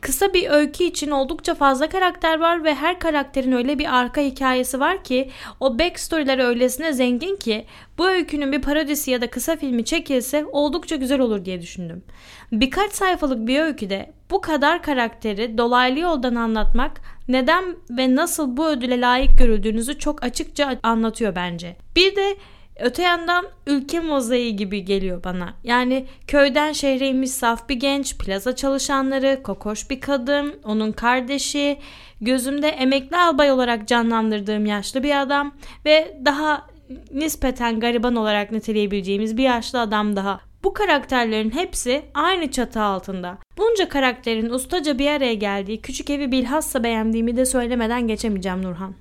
Kısa 0.00 0.34
bir 0.34 0.50
öykü 0.50 0.84
için 0.84 1.10
oldukça 1.10 1.54
fazla 1.54 1.88
karakter 1.88 2.40
var 2.40 2.64
ve 2.64 2.74
her 2.74 2.98
karakterin 2.98 3.52
öyle 3.52 3.78
bir 3.78 3.98
arka 3.98 4.20
hikayesi 4.20 4.80
var 4.80 5.04
ki 5.04 5.30
o 5.60 5.78
backstory'ler 5.78 6.38
öylesine 6.38 6.92
zengin 6.92 7.36
ki 7.36 7.66
bu 7.98 8.08
öykünün 8.08 8.52
bir 8.52 8.62
parodisi 8.62 9.10
ya 9.10 9.20
da 9.20 9.30
kısa 9.30 9.56
filmi 9.56 9.84
çekilse 9.84 10.46
oldukça 10.52 10.96
güzel 10.96 11.20
olur 11.20 11.44
diye 11.44 11.60
düşündüm. 11.62 12.04
Birkaç 12.52 12.92
sayfalık 12.92 13.46
bir 13.46 13.60
öyküde 13.60 14.12
bu 14.30 14.40
kadar 14.40 14.82
karakteri 14.82 15.58
dolaylı 15.58 15.98
yoldan 15.98 16.34
anlatmak 16.34 17.00
neden 17.28 17.76
ve 17.90 18.14
nasıl 18.14 18.56
bu 18.56 18.68
ödüle 18.68 19.00
layık 19.00 19.38
görüldüğünüzü 19.38 19.98
çok 19.98 20.24
açıkça 20.24 20.78
anlatıyor 20.82 21.34
bence. 21.34 21.76
Bir 21.96 22.16
de 22.16 22.36
Öte 22.80 23.02
yandan 23.02 23.46
ülke 23.66 24.00
mozaiği 24.00 24.56
gibi 24.56 24.84
geliyor 24.84 25.24
bana. 25.24 25.54
Yani 25.64 26.06
köyden 26.26 26.72
şehre 26.72 27.08
inmiş 27.08 27.30
saf 27.30 27.68
bir 27.68 27.74
genç, 27.74 28.18
plaza 28.18 28.56
çalışanları, 28.56 29.42
kokoş 29.42 29.90
bir 29.90 30.00
kadın, 30.00 30.54
onun 30.64 30.92
kardeşi, 30.92 31.78
gözümde 32.20 32.68
emekli 32.68 33.16
albay 33.16 33.52
olarak 33.52 33.88
canlandırdığım 33.88 34.66
yaşlı 34.66 35.02
bir 35.02 35.20
adam 35.20 35.54
ve 35.84 36.16
daha 36.24 36.66
nispeten 37.14 37.80
gariban 37.80 38.16
olarak 38.16 38.52
niteleyebileceğimiz 38.52 39.36
bir 39.36 39.42
yaşlı 39.42 39.80
adam 39.80 40.16
daha. 40.16 40.40
Bu 40.64 40.72
karakterlerin 40.72 41.50
hepsi 41.50 42.02
aynı 42.14 42.50
çatı 42.50 42.80
altında. 42.80 43.38
Bunca 43.58 43.88
karakterin 43.88 44.50
ustaca 44.50 44.98
bir 44.98 45.10
araya 45.10 45.34
geldiği 45.34 45.80
küçük 45.80 46.10
evi 46.10 46.32
bilhassa 46.32 46.84
beğendiğimi 46.84 47.36
de 47.36 47.46
söylemeden 47.46 48.08
geçemeyeceğim 48.08 48.62
Nurhan. 48.62 48.94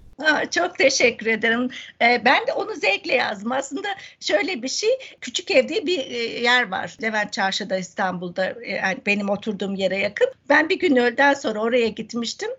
Çok 0.52 0.78
teşekkür 0.78 1.26
ederim. 1.26 1.70
Ee, 2.02 2.22
ben 2.26 2.48
de 2.48 2.54
onu 2.54 2.76
zevkle 2.76 3.14
yazdım. 3.14 3.52
Aslında 3.52 3.88
şöyle 4.20 4.64
bir 4.64 4.68
şey, 4.68 4.90
küçük 5.22 5.52
evde 5.52 5.86
bir 5.86 6.00
e, 6.00 6.18
yer 6.40 6.72
var. 6.72 6.98
Levent 7.02 7.34
Çarşı'da 7.34 7.78
İstanbul'da, 7.78 8.56
e, 8.64 8.72
yani 8.72 8.98
benim 9.06 9.30
oturduğum 9.30 9.76
yere 9.76 9.98
yakın. 9.98 10.28
Ben 10.50 10.70
bir 10.70 10.80
gün 10.80 10.96
öğleden 10.96 11.34
sonra 11.34 11.60
oraya 11.60 11.88
gitmiştim 11.88 12.50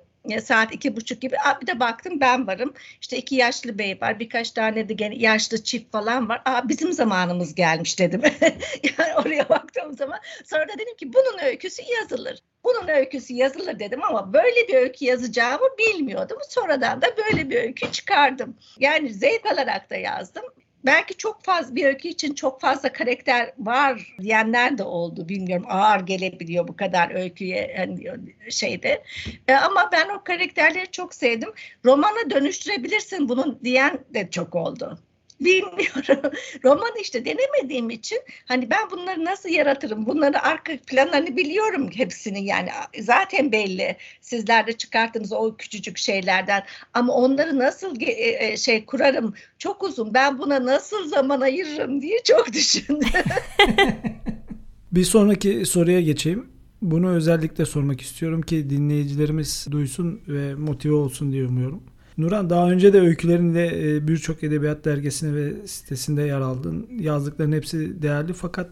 saat 0.43 0.75
iki 0.75 0.97
buçuk 0.97 1.21
gibi 1.21 1.37
bir 1.63 1.67
de 1.67 1.81
baktım 1.81 2.21
ben 2.21 2.47
varım 2.47 2.75
işte 3.01 3.17
iki 3.17 3.35
yaşlı 3.35 3.79
bey 3.79 3.99
var 4.01 4.21
birkaç 4.21 4.51
tane 4.51 4.89
de 4.89 4.95
gene 4.95 5.15
yaşlı 5.15 5.65
çift 5.65 5.93
falan 5.93 6.29
var 6.29 6.43
Aa, 6.45 6.69
bizim 6.69 6.93
zamanımız 6.93 7.55
gelmiş 7.55 7.99
dedim 7.99 8.23
yani 8.99 9.15
oraya 9.17 9.49
baktığım 9.49 9.97
zaman 9.97 10.19
sonra 10.45 10.69
da 10.69 10.73
dedim 10.75 10.97
ki 10.97 11.13
bunun 11.13 11.39
öyküsü 11.45 11.83
yazılır 12.01 12.43
bunun 12.65 12.89
öyküsü 12.89 13.35
yazılır 13.35 13.79
dedim 13.79 14.03
ama 14.03 14.33
böyle 14.33 14.69
bir 14.69 14.75
öykü 14.75 15.05
yazacağımı 15.05 15.69
bilmiyordum 15.79 16.39
sonradan 16.49 17.03
da 17.03 17.07
böyle 17.17 17.51
bir 17.51 17.57
öykü 17.57 17.93
çıkardım 17.93 18.57
yani 18.79 19.15
zevk 19.15 19.47
alarak 19.47 19.91
da 19.91 19.97
yazdım 19.97 20.45
belki 20.85 21.17
çok 21.17 21.45
fazla 21.45 21.75
bir 21.75 21.85
öykü 21.85 22.09
için 22.09 22.35
çok 22.35 22.61
fazla 22.61 22.93
karakter 22.93 23.53
var 23.59 24.15
diyenler 24.21 24.79
de 24.79 24.83
oldu. 24.83 25.29
Bilmiyorum 25.29 25.67
ağır 25.69 26.01
gelebiliyor 26.01 26.69
bu 26.69 26.77
kadar 26.77 27.15
öyküye 27.15 27.75
hani 27.77 28.17
şeyde. 28.51 29.03
E, 29.49 29.55
ama 29.55 29.89
ben 29.93 30.09
o 30.09 30.25
karakterleri 30.25 30.91
çok 30.91 31.15
sevdim. 31.15 31.53
Romana 31.85 32.31
dönüştürebilirsin 32.31 33.29
bunun 33.29 33.61
diyen 33.65 33.99
de 34.15 34.31
çok 34.31 34.55
oldu. 34.55 34.99
Bilmiyorum. 35.45 36.33
Roman 36.65 36.93
işte 37.01 37.25
denemediğim 37.25 37.91
için 37.91 38.19
hani 38.45 38.71
ben 38.71 38.91
bunları 38.91 39.25
nasıl 39.25 39.49
yaratırım? 39.49 40.07
Bunları 40.07 40.43
arka 40.43 40.73
planlarını 40.87 41.37
biliyorum 41.37 41.91
hepsini 41.95 42.45
yani 42.45 42.69
zaten 43.01 43.53
belli. 43.53 43.97
Sizler 44.21 44.67
de 44.67 44.73
çıkarttınız 44.73 45.33
o 45.33 45.57
küçücük 45.57 45.99
şeylerden. 45.99 46.63
Ama 46.95 47.13
onları 47.13 47.59
nasıl 47.59 48.01
e, 48.01 48.47
e, 48.47 48.57
şey 48.57 48.85
kurarım? 48.85 49.35
Çok 49.59 49.83
uzun. 49.83 50.15
Ben 50.15 50.39
buna 50.39 50.65
nasıl 50.65 51.09
zaman 51.09 51.41
ayırırım 51.41 52.03
diye 52.03 52.19
çok 52.25 52.53
düşündüm. 52.53 53.09
Bir 54.93 55.05
sonraki 55.05 55.67
soruya 55.67 56.01
geçeyim. 56.01 56.51
Bunu 56.83 57.11
özellikle 57.11 57.65
sormak 57.65 58.01
istiyorum 58.01 58.43
ki 58.43 58.71
dinleyicilerimiz 58.71 59.67
duysun 59.71 60.21
ve 60.29 60.55
motive 60.55 60.95
olsun 60.95 61.33
diye 61.33 61.47
umuyorum. 61.47 61.83
Nuran 62.19 62.51
daha 62.51 62.71
önce 62.71 62.93
de 62.93 63.01
öykülerinde 63.01 63.95
e, 63.97 64.09
birçok 64.09 64.45
edebiyat 64.45 64.85
dergisine 64.85 65.35
ve 65.35 65.67
sitesinde 65.67 66.23
yer 66.23 66.41
aldın. 66.41 66.87
Yazdıkların 67.01 67.53
hepsi 67.53 68.03
değerli 68.03 68.33
fakat 68.33 68.69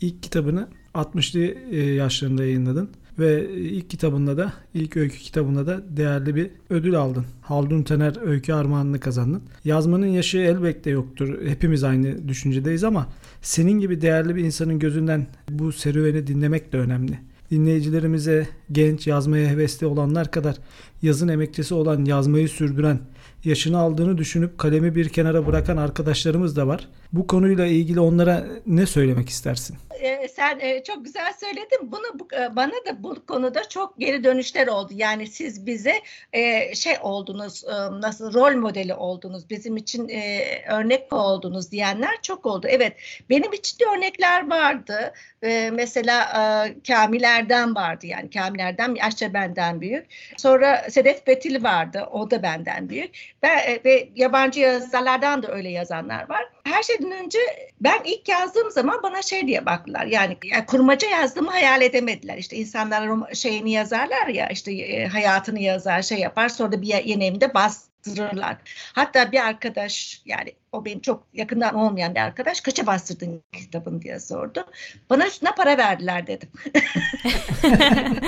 ilk 0.00 0.22
kitabını 0.22 0.68
60'lı 0.94 1.40
e, 1.70 1.80
yaşlarında 1.94 2.44
yayınladın. 2.44 2.90
Ve 3.18 3.50
ilk 3.54 3.90
kitabında 3.90 4.36
da, 4.36 4.52
ilk 4.74 4.96
öykü 4.96 5.18
kitabında 5.18 5.66
da 5.66 5.96
değerli 5.96 6.34
bir 6.34 6.50
ödül 6.70 6.94
aldın. 6.94 7.24
Haldun 7.42 7.82
Tener 7.82 8.26
öykü 8.26 8.52
armağanını 8.52 9.00
kazandın. 9.00 9.42
Yazmanın 9.64 10.06
yaşı 10.06 10.38
elbette 10.38 10.90
yoktur. 10.90 11.46
Hepimiz 11.46 11.84
aynı 11.84 12.28
düşüncedeyiz 12.28 12.84
ama 12.84 13.06
senin 13.42 13.80
gibi 13.80 14.00
değerli 14.00 14.36
bir 14.36 14.44
insanın 14.44 14.78
gözünden 14.78 15.26
bu 15.50 15.72
serüveni 15.72 16.26
dinlemek 16.26 16.72
de 16.72 16.78
önemli 16.78 17.18
dinleyicilerimize 17.50 18.48
genç 18.72 19.06
yazmaya 19.06 19.48
hevesli 19.50 19.86
olanlar 19.86 20.30
kadar 20.30 20.56
yazın 21.02 21.28
emekçisi 21.28 21.74
olan 21.74 22.04
yazmayı 22.04 22.48
sürdüren 22.48 22.98
yaşını 23.44 23.78
aldığını 23.78 24.18
düşünüp 24.18 24.58
kalemi 24.58 24.94
bir 24.94 25.08
kenara 25.08 25.46
bırakan 25.46 25.76
arkadaşlarımız 25.76 26.56
da 26.56 26.66
var. 26.66 26.88
Bu 27.14 27.26
konuyla 27.26 27.66
ilgili 27.66 28.00
onlara 28.00 28.44
ne 28.66 28.86
söylemek 28.86 29.28
istersin? 29.28 29.76
Ee, 30.00 30.28
sen 30.28 30.58
e, 30.60 30.82
çok 30.82 31.04
güzel 31.04 31.32
söyledin. 31.40 31.92
Bunu 31.92 32.18
bu, 32.18 32.28
e, 32.34 32.56
bana 32.56 32.72
da 32.86 33.02
bu 33.02 33.26
konuda 33.26 33.68
çok 33.68 33.98
geri 33.98 34.24
dönüşler 34.24 34.66
oldu. 34.66 34.92
Yani 34.96 35.26
siz 35.26 35.66
bize 35.66 35.94
e, 36.32 36.74
şey 36.74 36.94
oldunuz, 37.02 37.64
e, 37.64 38.00
nasıl 38.00 38.34
rol 38.34 38.56
modeli 38.56 38.94
oldunuz, 38.94 39.50
bizim 39.50 39.76
için 39.76 40.08
e, 40.08 40.44
örnek 40.70 41.12
oldunuz 41.12 41.70
diyenler 41.70 42.22
çok 42.22 42.46
oldu. 42.46 42.66
Evet, 42.70 42.92
benim 43.30 43.52
için 43.52 43.78
de 43.78 43.84
örnekler 43.96 44.50
vardı. 44.50 45.12
E, 45.42 45.70
mesela 45.70 46.22
e, 46.22 46.74
Kamiler'den 46.82 47.74
vardı 47.74 48.06
yani 48.06 48.30
Kamiler'den 48.30 48.94
yaşça 48.94 49.34
benden 49.34 49.80
büyük. 49.80 50.06
Sonra 50.36 50.86
Sedef 50.90 51.26
Betili 51.26 51.62
vardı, 51.62 52.08
o 52.12 52.30
da 52.30 52.42
benden 52.42 52.88
büyük. 52.88 53.33
Ben, 53.44 53.58
e, 53.58 53.80
ve 53.84 54.08
yabancı 54.14 54.60
yazarlardan 54.60 55.42
da 55.42 55.52
öyle 55.52 55.68
yazanlar 55.68 56.28
var. 56.28 56.44
Her 56.64 56.82
şeyden 56.82 57.10
önce 57.10 57.38
ben 57.80 58.00
ilk 58.04 58.28
yazdığım 58.28 58.70
zaman 58.70 59.02
bana 59.02 59.22
şey 59.22 59.46
diye 59.46 59.66
baktılar. 59.66 60.06
Yani, 60.06 60.36
yani 60.44 60.66
kurmaca 60.66 61.08
yazdığımı 61.08 61.50
hayal 61.50 61.82
edemediler. 61.82 62.38
İşte 62.38 62.56
insanlar 62.56 63.34
şeyini 63.34 63.72
yazarlar 63.72 64.26
ya 64.26 64.48
işte 64.48 64.72
e, 64.72 65.06
hayatını 65.06 65.60
yazar 65.60 66.02
şey 66.02 66.18
yapar 66.18 66.48
sonra 66.48 66.72
da 66.72 66.82
bir 66.82 67.04
yeni 67.04 67.26
evinde 67.26 67.54
bastırırlar. 67.54 68.56
Hatta 68.92 69.32
bir 69.32 69.46
arkadaş 69.46 70.22
yani 70.24 70.52
o 70.72 70.84
benim 70.84 71.00
çok 71.00 71.26
yakından 71.32 71.74
olmayan 71.74 72.14
bir 72.14 72.20
arkadaş 72.20 72.60
kaça 72.60 72.86
bastırdın 72.86 73.42
kitabını 73.52 74.02
diye 74.02 74.20
sordu. 74.20 74.66
Bana 75.10 75.26
üstüne 75.26 75.50
para 75.56 75.78
verdiler 75.78 76.26
dedim. 76.26 76.48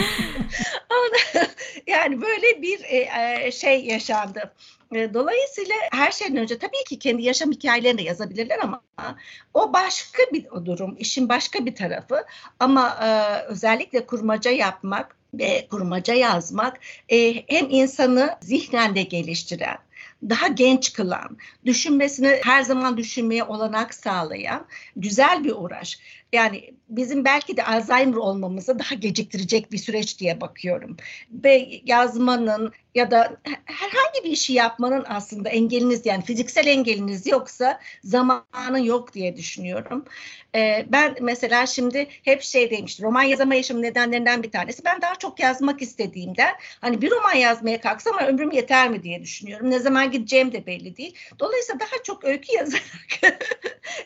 yani 1.87 2.23
böyle 2.23 2.63
bir 2.63 2.81
e, 2.85 3.53
şey 3.53 3.85
yaşandı. 3.85 4.53
E, 4.95 5.15
dolayısıyla 5.15 5.75
her 5.93 6.13
şeyden 6.13 6.37
önce 6.37 6.59
tabii 6.59 6.85
ki 6.89 6.99
kendi 6.99 7.23
yaşam 7.23 7.51
hikayelerini 7.51 7.99
de 7.99 8.03
yazabilirler 8.03 8.59
ama 8.63 8.83
o 9.55 9.73
başka 9.73 10.23
bir 10.33 10.45
durum, 10.65 10.97
işin 10.99 11.29
başka 11.29 11.67
bir 11.67 11.75
tarafı. 11.75 12.25
Ama 12.61 12.99
e, 13.03 13.09
özellikle 13.43 14.07
kurmaca 14.07 14.51
yapmak 14.51 15.17
ve 15.35 15.67
kurmaca 15.71 16.15
yazmak 16.15 16.81
e, 17.09 17.35
hem 17.35 17.71
insanı 17.71 18.37
zihnen 18.41 18.95
de 18.95 19.03
geliştiren, 19.03 19.79
daha 20.23 20.49
genç 20.49 20.93
kılan, 20.93 21.37
düşünmesini 21.65 22.41
her 22.43 22.63
zaman 22.63 22.97
düşünmeye 22.97 23.45
olanak 23.45 23.95
sağlayan 23.95 24.67
güzel 24.97 25.45
bir 25.45 25.53
uğraş. 25.53 25.99
Yani 26.33 26.75
bizim 26.89 27.25
belki 27.25 27.57
de 27.57 27.65
Alzheimer 27.65 28.17
olmamızı 28.17 28.79
daha 28.79 28.95
geciktirecek 28.95 29.73
bir 29.73 29.79
süreç 29.79 30.19
diye 30.21 30.41
bakıyorum. 30.41 30.97
Ve 31.31 31.81
yazmanın 31.85 32.73
ya 32.95 33.11
da 33.11 33.37
herhangi 33.65 34.25
bir 34.25 34.31
işi 34.31 34.53
yapmanın 34.53 35.05
aslında 35.09 35.49
engeliniz 35.49 36.07
yani 36.07 36.25
fiziksel 36.25 36.67
engeliniz 36.67 37.27
yoksa 37.27 37.81
zamanın 38.05 38.79
yok 38.79 39.15
diye 39.15 39.37
düşünüyorum. 39.37 40.05
Ee, 40.55 40.87
ben 40.89 41.17
mesela 41.21 41.67
şimdi 41.67 42.07
hep 42.23 42.43
şey 42.43 42.71
demiştim 42.71 43.07
roman 43.07 43.23
yazamayışım 43.23 43.83
nedenlerinden 43.83 44.43
bir 44.43 44.51
tanesi. 44.51 44.85
Ben 44.85 45.03
daha 45.03 45.15
çok 45.15 45.41
yazmak 45.41 45.83
istediğimden 45.83 46.55
hani 46.81 47.03
bir 47.03 47.11
roman 47.11 47.35
yazmaya 47.35 47.81
kalksam 47.81 48.19
ömrüm 48.19 48.51
yeter 48.51 48.91
mi 48.91 49.03
diye 49.03 49.23
düşünüyorum. 49.23 49.71
Ne 49.71 49.79
zaman 49.79 50.11
gideceğim 50.11 50.53
de 50.53 50.67
belli 50.67 50.97
değil. 50.97 51.15
Dolayısıyla 51.39 51.81
daha 51.81 52.03
çok 52.03 52.25
öykü 52.25 52.57
yazarak 52.57 53.21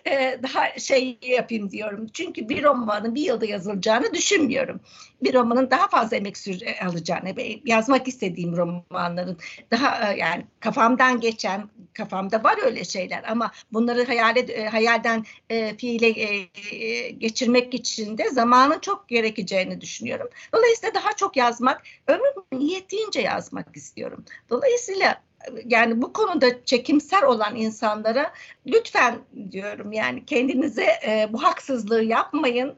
e, 0.07 0.39
daha 0.43 0.79
şey 0.79 1.19
yapayım 1.23 1.71
diyorum. 1.71 2.07
Çünkü 2.13 2.49
bir 2.49 2.63
romanın 2.71 3.15
bir 3.15 3.23
yılda 3.23 3.47
yazılacağını 3.47 4.15
düşünmüyorum. 4.15 4.81
Bir 5.23 5.35
romanın 5.35 5.71
daha 5.71 5.89
fazla 5.89 6.17
emek 6.17 6.37
sür 6.39 6.63
alacağını, 6.85 7.35
yazmak 7.65 8.09
istediğim 8.09 8.57
romanların 8.57 9.39
daha 9.71 10.13
e, 10.13 10.19
yani 10.19 10.47
kafamdan 10.61 11.21
geçen 11.21 11.69
kafamda 11.93 12.45
var 12.45 12.59
öyle 12.65 12.85
şeyler 12.85 13.25
ama 13.31 13.53
bunları 13.73 14.05
hayal 14.05 14.37
e, 14.37 14.69
hayalden 14.69 15.25
e, 15.51 15.77
fiile 15.77 16.09
e, 16.09 16.49
e, 16.77 17.11
geçirmek 17.11 17.75
için 17.75 18.19
de 18.19 18.31
zamanın 18.31 18.79
çok 18.79 19.09
gerekeceğini 19.09 19.81
düşünüyorum. 19.81 20.29
Dolayısıyla 20.55 20.95
daha 20.95 21.13
çok 21.17 21.37
yazmak, 21.37 21.83
ömrüm 22.07 22.61
yettiğince 22.61 23.21
yazmak 23.21 23.77
istiyorum. 23.77 24.25
Dolayısıyla 24.51 25.23
yani 25.67 26.03
bu 26.03 26.13
konuda 26.13 26.65
çekimser 26.65 27.23
olan 27.23 27.57
insanlara 27.57 28.33
lütfen 28.67 29.19
diyorum 29.51 29.93
yani 29.93 30.25
kendinize 30.25 30.87
e, 31.07 31.29
bu 31.33 31.43
haksızlığı 31.43 32.03
yapmayın. 32.03 32.77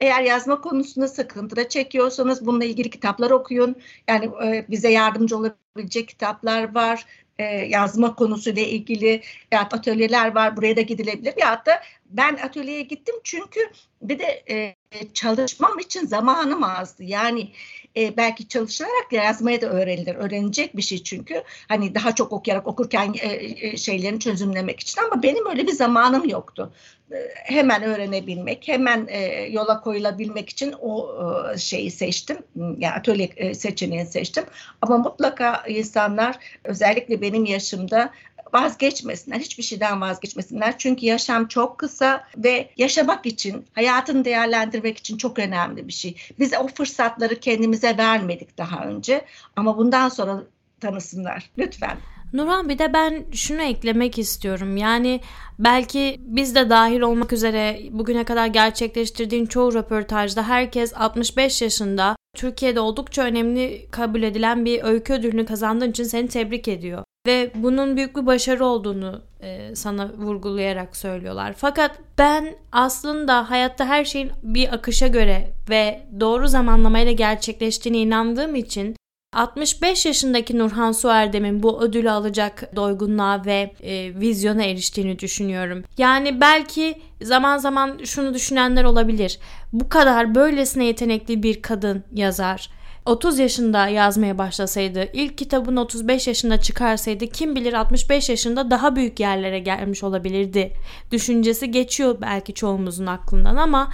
Eğer 0.00 0.22
yazma 0.22 0.60
konusunda 0.60 1.08
sıkıntıda 1.08 1.68
çekiyorsanız 1.68 2.46
bununla 2.46 2.64
ilgili 2.64 2.90
kitaplar 2.90 3.30
okuyun. 3.30 3.76
Yani 4.08 4.30
e, 4.44 4.66
bize 4.70 4.88
yardımcı 4.88 5.36
olabilecek 5.36 6.08
kitaplar 6.08 6.74
var. 6.74 7.06
E, 7.38 7.44
yazma 7.44 8.14
konusuyla 8.14 8.62
ilgili 8.62 9.22
ya 9.52 9.60
atölyeler 9.60 10.34
var. 10.34 10.56
Buraya 10.56 10.76
da 10.76 10.80
gidilebilir. 10.80 11.34
Ya 11.36 11.62
da 11.66 11.80
ben 12.16 12.36
atölyeye 12.36 12.82
gittim 12.82 13.14
çünkü 13.24 13.60
bir 14.02 14.18
de 14.18 14.44
e, 14.50 14.74
çalışmam 15.14 15.78
için 15.78 16.06
zamanım 16.06 16.64
azdı. 16.64 17.04
Yani 17.04 17.50
e, 17.96 18.16
belki 18.16 18.48
çalışarak 18.48 19.12
yazmaya 19.12 19.60
da 19.60 19.66
öğrenilir. 19.66 20.14
Öğrenecek 20.14 20.76
bir 20.76 20.82
şey 20.82 21.02
çünkü. 21.02 21.42
Hani 21.68 21.94
daha 21.94 22.14
çok 22.14 22.32
okuyarak 22.32 22.66
okurken 22.66 23.14
e, 23.20 23.28
e, 23.60 23.76
şeylerini 23.76 24.20
çözümlemek 24.20 24.80
için 24.80 25.02
ama 25.02 25.22
benim 25.22 25.46
öyle 25.46 25.66
bir 25.66 25.72
zamanım 25.72 26.28
yoktu. 26.28 26.72
E, 27.12 27.16
hemen 27.34 27.82
öğrenebilmek, 27.82 28.68
hemen 28.68 29.06
e, 29.08 29.42
yola 29.50 29.80
koyulabilmek 29.80 30.48
için 30.48 30.74
o 30.80 31.08
e, 31.54 31.58
şeyi 31.58 31.90
seçtim. 31.90 32.38
Yani 32.56 32.90
atölye 32.94 33.30
e, 33.36 33.54
seçeneğini 33.54 34.06
seçtim. 34.06 34.44
Ama 34.82 34.98
mutlaka 34.98 35.62
insanlar 35.68 36.38
özellikle 36.64 37.20
benim 37.20 37.44
yaşımda 37.44 38.12
vazgeçmesinler. 38.54 39.38
Hiçbir 39.38 39.62
şeyden 39.62 40.00
vazgeçmesinler. 40.00 40.78
Çünkü 40.78 41.06
yaşam 41.06 41.48
çok 41.48 41.78
kısa 41.78 42.24
ve 42.36 42.70
yaşamak 42.76 43.26
için, 43.26 43.66
hayatını 43.72 44.24
değerlendirmek 44.24 44.98
için 44.98 45.16
çok 45.16 45.38
önemli 45.38 45.88
bir 45.88 45.92
şey. 45.92 46.16
Biz 46.38 46.52
o 46.54 46.66
fırsatları 46.66 47.40
kendimize 47.40 47.98
vermedik 47.98 48.58
daha 48.58 48.84
önce 48.84 49.24
ama 49.56 49.78
bundan 49.78 50.08
sonra 50.08 50.42
tanısınlar. 50.80 51.50
Lütfen. 51.58 51.96
Nurhan 52.32 52.68
bir 52.68 52.78
de 52.78 52.92
ben 52.92 53.24
şunu 53.32 53.62
eklemek 53.62 54.18
istiyorum. 54.18 54.76
Yani 54.76 55.20
belki 55.58 56.20
biz 56.20 56.54
de 56.54 56.70
dahil 56.70 57.00
olmak 57.00 57.32
üzere 57.32 57.80
bugüne 57.90 58.24
kadar 58.24 58.46
gerçekleştirdiğin 58.46 59.46
çoğu 59.46 59.74
röportajda 59.74 60.48
herkes 60.48 60.94
65 60.94 61.62
yaşında 61.62 62.16
Türkiye'de 62.36 62.80
oldukça 62.80 63.22
önemli 63.22 63.86
kabul 63.90 64.22
edilen 64.22 64.64
bir 64.64 64.84
öykü 64.84 65.12
ödülünü 65.12 65.46
kazandığın 65.46 65.90
için 65.90 66.04
seni 66.04 66.28
tebrik 66.28 66.68
ediyor 66.68 67.03
ve 67.26 67.50
bunun 67.54 67.96
büyük 67.96 68.16
bir 68.16 68.26
başarı 68.26 68.64
olduğunu 68.64 69.22
e, 69.40 69.76
sana 69.76 70.12
vurgulayarak 70.18 70.96
söylüyorlar. 70.96 71.54
Fakat 71.56 71.98
ben 72.18 72.54
aslında 72.72 73.50
hayatta 73.50 73.86
her 73.86 74.04
şeyin 74.04 74.30
bir 74.42 74.74
akışa 74.74 75.06
göre 75.06 75.50
ve 75.70 76.00
doğru 76.20 76.48
zamanlamayla 76.48 77.12
gerçekleştiğine 77.12 77.98
inandığım 77.98 78.54
için 78.54 78.96
65 79.34 80.06
yaşındaki 80.06 80.58
Nurhan 80.58 80.92
Suerdem'in 80.92 81.62
bu 81.62 81.82
ödülü 81.82 82.10
alacak 82.10 82.76
doygunluğa 82.76 83.44
ve 83.44 83.74
e, 83.82 84.20
vizyona 84.20 84.64
eriştiğini 84.64 85.18
düşünüyorum. 85.18 85.84
Yani 85.98 86.40
belki 86.40 86.94
zaman 87.22 87.58
zaman 87.58 87.98
şunu 88.04 88.34
düşünenler 88.34 88.84
olabilir. 88.84 89.38
Bu 89.72 89.88
kadar 89.88 90.34
böylesine 90.34 90.84
yetenekli 90.84 91.42
bir 91.42 91.62
kadın 91.62 92.04
yazar 92.12 92.70
30 93.06 93.38
yaşında 93.38 93.88
yazmaya 93.88 94.38
başlasaydı, 94.38 95.08
ilk 95.12 95.38
kitabını 95.38 95.80
35 95.80 96.26
yaşında 96.26 96.60
çıkarsaydı 96.60 97.26
kim 97.26 97.56
bilir 97.56 97.72
65 97.72 98.28
yaşında 98.28 98.70
daha 98.70 98.96
büyük 98.96 99.20
yerlere 99.20 99.58
gelmiş 99.58 100.04
olabilirdi. 100.04 100.72
Düşüncesi 101.12 101.70
geçiyor 101.70 102.16
belki 102.20 102.54
çoğumuzun 102.54 103.06
aklından 103.06 103.56
ama 103.56 103.92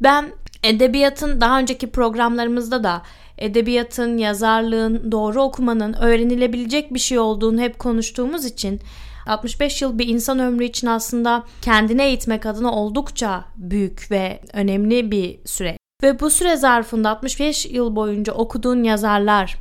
ben 0.00 0.32
edebiyatın 0.64 1.40
daha 1.40 1.58
önceki 1.58 1.90
programlarımızda 1.90 2.84
da 2.84 3.02
edebiyatın, 3.38 4.18
yazarlığın, 4.18 5.12
doğru 5.12 5.42
okumanın 5.42 5.92
öğrenilebilecek 5.92 6.94
bir 6.94 6.98
şey 6.98 7.18
olduğunu 7.18 7.60
hep 7.60 7.78
konuştuğumuz 7.78 8.44
için 8.44 8.80
65 9.26 9.82
yıl 9.82 9.98
bir 9.98 10.08
insan 10.08 10.38
ömrü 10.38 10.64
için 10.64 10.86
aslında 10.86 11.44
kendine 11.62 12.06
eğitmek 12.06 12.46
adına 12.46 12.72
oldukça 12.72 13.44
büyük 13.56 14.10
ve 14.10 14.40
önemli 14.52 15.10
bir 15.10 15.38
süre. 15.44 15.81
Ve 16.02 16.20
bu 16.20 16.30
süre 16.30 16.56
zarfında 16.56 17.10
65 17.10 17.66
yıl 17.66 17.96
boyunca 17.96 18.32
okuduğun 18.32 18.82
yazarlar, 18.82 19.56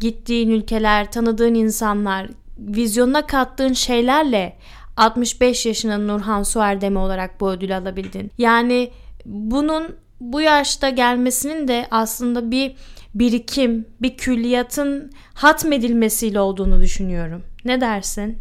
gittiğin 0.00 0.50
ülkeler, 0.50 1.12
tanıdığın 1.12 1.54
insanlar, 1.54 2.26
vizyonuna 2.58 3.26
kattığın 3.26 3.72
şeylerle 3.72 4.56
65 4.96 5.66
yaşının 5.66 6.08
Nurhan 6.08 6.42
Suerdemi 6.42 6.98
olarak 6.98 7.40
bu 7.40 7.50
ödülü 7.50 7.74
alabildin. 7.74 8.30
Yani 8.38 8.90
bunun 9.26 9.96
bu 10.20 10.40
yaşta 10.40 10.90
gelmesinin 10.90 11.68
de 11.68 11.86
aslında 11.90 12.50
bir 12.50 12.74
birikim, 13.14 13.86
bir 14.02 14.16
külliyatın 14.16 15.12
hatmedilmesiyle 15.34 16.40
olduğunu 16.40 16.80
düşünüyorum. 16.80 17.42
Ne 17.64 17.80
dersin? 17.80 18.38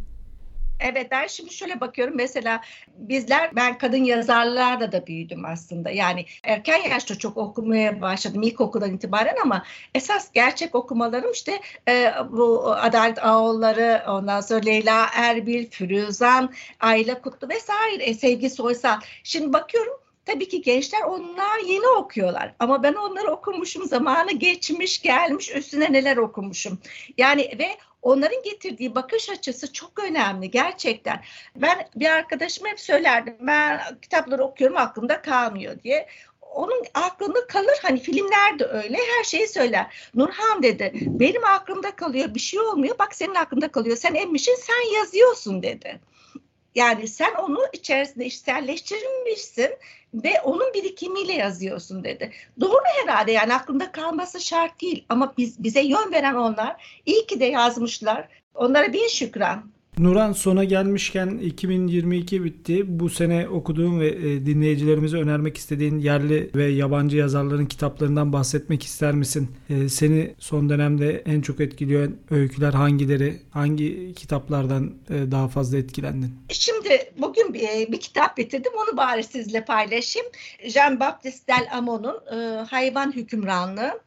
Evet 0.79 1.11
ben 1.11 1.27
şimdi 1.27 1.53
şöyle 1.53 1.79
bakıyorum 1.79 2.13
mesela 2.17 2.61
bizler 2.97 3.55
ben 3.55 3.77
kadın 3.77 4.03
yazarlarla 4.03 4.91
da 4.91 5.07
büyüdüm 5.07 5.45
aslında. 5.45 5.89
Yani 5.89 6.25
erken 6.43 6.89
yaşta 6.89 7.17
çok 7.17 7.37
okumaya 7.37 8.01
başladım 8.01 8.41
ilkokuldan 8.41 8.93
itibaren 8.93 9.35
ama 9.43 9.63
esas 9.95 10.31
gerçek 10.31 10.75
okumalarım 10.75 11.31
işte 11.31 11.59
e, 11.87 12.13
bu 12.31 12.73
Adalet 12.73 13.25
Ağolları 13.25 14.03
ondan 14.07 14.41
sonra 14.41 14.59
Leyla 14.59 15.07
Erbil, 15.15 15.69
Firuzan, 15.69 16.53
Ayla 16.79 17.21
Kutlu 17.21 17.49
vesaire 17.49 18.03
e, 18.03 18.13
Sevgi 18.13 18.49
Soysal. 18.49 18.99
Şimdi 19.23 19.53
bakıyorum 19.53 19.93
Tabii 20.25 20.47
ki 20.49 20.61
gençler 20.61 21.01
onlar 21.01 21.59
yeni 21.67 21.87
okuyorlar 21.87 22.53
ama 22.59 22.83
ben 22.83 22.93
onları 22.93 23.31
okumuşum 23.31 23.85
zamanı 23.85 24.31
geçmiş 24.31 25.01
gelmiş 25.01 25.55
üstüne 25.55 25.93
neler 25.93 26.17
okumuşum. 26.17 26.79
Yani 27.17 27.55
ve 27.59 27.67
onların 28.01 28.43
getirdiği 28.43 28.95
bakış 28.95 29.29
açısı 29.29 29.73
çok 29.73 30.03
önemli 30.03 30.51
gerçekten. 30.51 31.21
Ben 31.55 31.87
bir 31.95 32.05
arkadaşım 32.05 32.67
hep 32.67 32.79
söylerdim 32.79 33.35
ben 33.39 33.81
kitapları 34.01 34.43
okuyorum 34.43 34.77
aklımda 34.77 35.21
kalmıyor 35.21 35.83
diye 35.83 36.07
onun 36.41 36.83
aklında 36.93 37.47
kalır 37.47 37.79
hani 37.81 37.99
filmlerde 37.99 38.65
öyle 38.65 38.97
her 38.97 39.23
şeyi 39.23 39.47
söyler. 39.47 40.09
Nurhan 40.15 40.63
dedi 40.63 40.91
benim 40.95 41.45
aklımda 41.45 41.95
kalıyor 41.95 42.33
bir 42.35 42.39
şey 42.39 42.59
olmuyor 42.59 42.99
bak 42.99 43.15
senin 43.15 43.35
aklında 43.35 43.71
kalıyor 43.71 43.97
sen 43.97 44.15
emmişsin 44.15 44.55
sen 44.55 44.99
yazıyorsun 44.99 45.63
dedi. 45.63 45.99
Yani 46.75 47.07
sen 47.07 47.35
onu 47.35 47.59
içerisinde 47.73 48.25
işselleştirmişsin 48.25 49.69
ve 50.13 50.41
onun 50.43 50.73
birikimiyle 50.73 51.33
yazıyorsun 51.33 52.03
dedi. 52.03 52.31
Doğru 52.59 52.83
herhalde 53.01 53.31
yani 53.31 53.53
aklında 53.53 53.91
kalması 53.91 54.39
şart 54.39 54.81
değil 54.81 55.05
ama 55.09 55.33
biz 55.37 55.63
bize 55.63 55.81
yön 55.81 56.11
veren 56.11 56.35
onlar. 56.35 57.01
İyi 57.05 57.27
ki 57.27 57.39
de 57.39 57.45
yazmışlar. 57.45 58.27
Onlara 58.55 58.93
bin 58.93 59.07
şükran. 59.07 59.71
Nuran 59.99 60.31
sona 60.33 60.63
gelmişken 60.63 61.27
2022 61.27 62.43
bitti. 62.43 62.99
Bu 62.99 63.09
sene 63.09 63.49
okuduğun 63.49 63.99
ve 63.99 64.07
e, 64.07 64.45
dinleyicilerimize 64.45 65.17
önermek 65.17 65.57
istediğin 65.57 65.99
yerli 65.99 66.49
ve 66.55 66.65
yabancı 66.65 67.17
yazarların 67.17 67.65
kitaplarından 67.65 68.33
bahsetmek 68.33 68.83
ister 68.83 69.13
misin? 69.13 69.51
E, 69.69 69.89
seni 69.89 70.35
son 70.39 70.69
dönemde 70.69 71.23
en 71.25 71.41
çok 71.41 71.59
etkileyen 71.59 72.15
öyküler 72.31 72.73
hangileri? 72.73 73.41
Hangi 73.51 74.13
kitaplardan 74.15 74.93
e, 75.09 75.31
daha 75.31 75.47
fazla 75.47 75.77
etkilendin? 75.77 76.35
Şimdi 76.49 77.11
bugün 77.17 77.53
bir, 77.53 77.91
bir 77.91 77.99
kitap 77.99 78.37
bitirdim. 78.37 78.71
Onu 78.75 78.97
bari 78.97 79.23
sizle 79.23 79.65
paylaşayım. 79.65 80.27
Jean-Baptiste 80.63 81.47
Delamo'nun 81.47 82.19
Hayvan 82.65 83.11
Hükümranlığı 83.15 83.99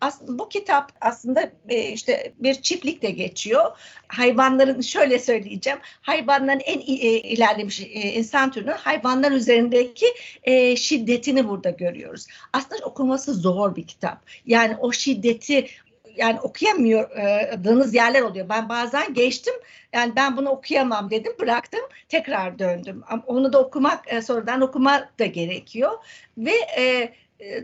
aslında 0.00 0.38
bu 0.38 0.48
kitap 0.48 0.92
aslında 1.00 1.50
e, 1.68 1.88
işte 1.88 2.32
bir 2.38 2.54
çiftlikte 2.54 3.10
geçiyor. 3.10 3.78
Hayvanların 4.08 4.80
şöyle 4.80 5.18
söyleyeceğim. 5.18 5.78
Hayvanların 6.02 6.60
en 6.60 6.78
e, 6.78 6.84
ilerlemiş 7.20 7.80
e, 7.80 7.84
insan 7.84 8.50
türünün 8.50 8.72
hayvanlar 8.72 9.32
üzerindeki 9.32 10.06
şiddetini 10.76 11.48
burada 11.48 11.70
görüyoruz. 11.70 12.26
Aslında 12.52 12.86
okuması 12.86 13.34
zor 13.34 13.76
bir 13.76 13.86
kitap. 13.86 14.26
Yani 14.46 14.76
o 14.76 14.92
şiddeti 14.92 15.66
yani 16.16 16.40
okuyamadığınız 16.40 17.94
yerler 17.94 18.22
oluyor. 18.22 18.48
Ben 18.48 18.68
bazen 18.68 19.14
geçtim 19.14 19.54
yani 19.92 20.16
ben 20.16 20.36
bunu 20.36 20.48
okuyamam 20.48 21.10
dedim 21.10 21.32
bıraktım 21.40 21.80
tekrar 22.08 22.58
döndüm. 22.58 23.02
Onu 23.26 23.52
da 23.52 23.60
okumak 23.60 24.04
sonradan 24.24 24.60
okumak 24.60 25.18
da 25.18 25.26
gerekiyor 25.26 25.92
ve 26.38 26.52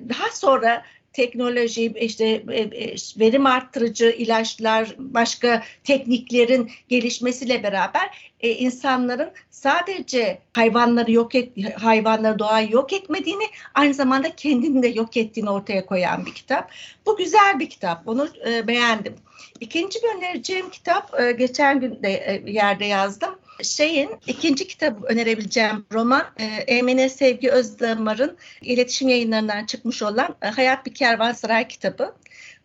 daha 0.09 0.31
sonra 0.33 0.83
teknoloji, 1.17 1.93
işte 2.01 2.25
e, 2.51 2.61
e, 2.61 2.95
verim 3.21 3.47
arttırıcı 3.47 4.11
ilaçlar, 4.11 4.95
başka 4.99 5.63
tekniklerin 5.85 6.71
gelişmesiyle 6.89 7.63
beraber 7.63 8.33
e, 8.41 8.51
insanların 8.51 9.31
sadece 9.51 10.39
hayvanları 10.53 11.13
yok 11.13 11.35
et, 11.35 11.53
hayvanları 11.81 12.39
doğayı 12.39 12.73
yok 12.73 12.93
etmediğini, 12.93 13.45
aynı 13.75 13.95
zamanda 13.95 14.37
kendini 14.37 14.83
de 14.83 14.89
yok 14.89 15.17
ettiğini 15.17 15.51
ortaya 15.51 15.87
koyan 15.87 16.27
bir 16.27 16.35
kitap. 16.35 16.71
Bu 17.07 17.17
güzel 17.17 17.59
bir 17.59 17.71
kitap. 17.71 18.09
Onu 18.09 18.29
beğendim. 18.67 19.15
İkinci 19.61 19.99
önereceğim 20.17 20.71
kitap 20.71 21.19
geçen 21.39 21.81
gün 21.81 22.03
de 22.03 22.43
yerde 22.47 22.85
yazdım 22.85 23.39
şeyin 23.63 24.11
ikinci 24.27 24.67
kitabı 24.69 25.07
önerebileceğim 25.07 25.87
roman 25.93 26.25
e, 26.39 26.45
Emine 26.45 27.09
Sevgi 27.09 27.51
Özdamar'ın 27.51 28.37
iletişim 28.63 29.09
yayınlarından 29.09 29.67
çıkmış 29.67 30.03
olan 30.03 30.37
e, 30.43 30.47
Hayat 30.47 30.87
Bir 30.87 30.95
Kervansaray 30.95 31.69
kitabı. 31.69 32.15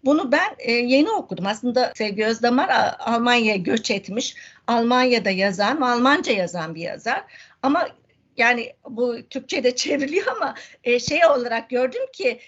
Bunu 0.05 0.31
ben 0.31 0.55
e, 0.59 0.71
yeni 0.71 1.11
okudum. 1.11 1.45
Aslında 1.45 1.93
Sevgi 1.95 2.25
Özdamar 2.25 2.95
Almanya'ya 2.99 3.55
göç 3.55 3.91
etmiş. 3.91 4.35
Almanya'da 4.67 5.29
yazan, 5.29 5.81
Almanca 5.81 6.33
yazan 6.33 6.75
bir 6.75 6.81
yazar. 6.81 7.23
Ama 7.63 7.87
yani 8.37 8.73
bu 8.89 9.17
Türkçe'de 9.29 9.75
çevriliyor 9.75 10.27
ama 10.27 10.55
e, 10.83 10.99
şey 10.99 11.25
olarak 11.25 11.69
gördüm 11.69 12.01
ki 12.13 12.39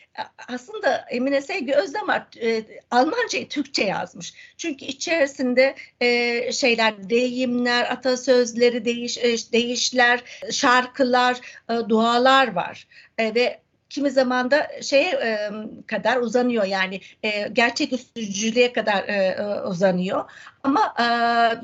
aslında 0.48 1.06
Emine 1.10 1.42
Sevgi 1.42 1.74
Özdemir 1.76 2.42
e, 2.42 2.66
Almancayı 2.92 3.50
Türkçe 3.50 3.84
yazmış. 3.84 4.34
Çünkü 4.58 4.86
içerisinde 4.86 5.76
e, 6.02 6.52
şeyler, 6.52 7.10
deyimler, 7.10 7.92
atasözleri, 7.92 8.86
değiş, 8.86 9.18
e, 9.18 9.52
değişler, 9.52 10.24
şarkılar, 10.52 11.38
e, 11.70 11.90
dualar 11.90 12.54
var. 12.54 12.88
E, 13.18 13.36
ve 13.36 13.63
kimi 13.94 14.12
zaman 14.12 14.52
da 14.52 14.68
şeye 14.82 15.12
e, 15.12 15.50
kadar 15.88 16.18
uzanıyor 16.18 16.64
yani 16.64 17.02
e, 17.24 17.48
gerçeküstücülüğe 17.48 18.74
kadar 18.74 19.04
e, 19.04 19.64
uzanıyor. 19.68 20.32
Ama 20.64 20.96
e, 21.00 21.06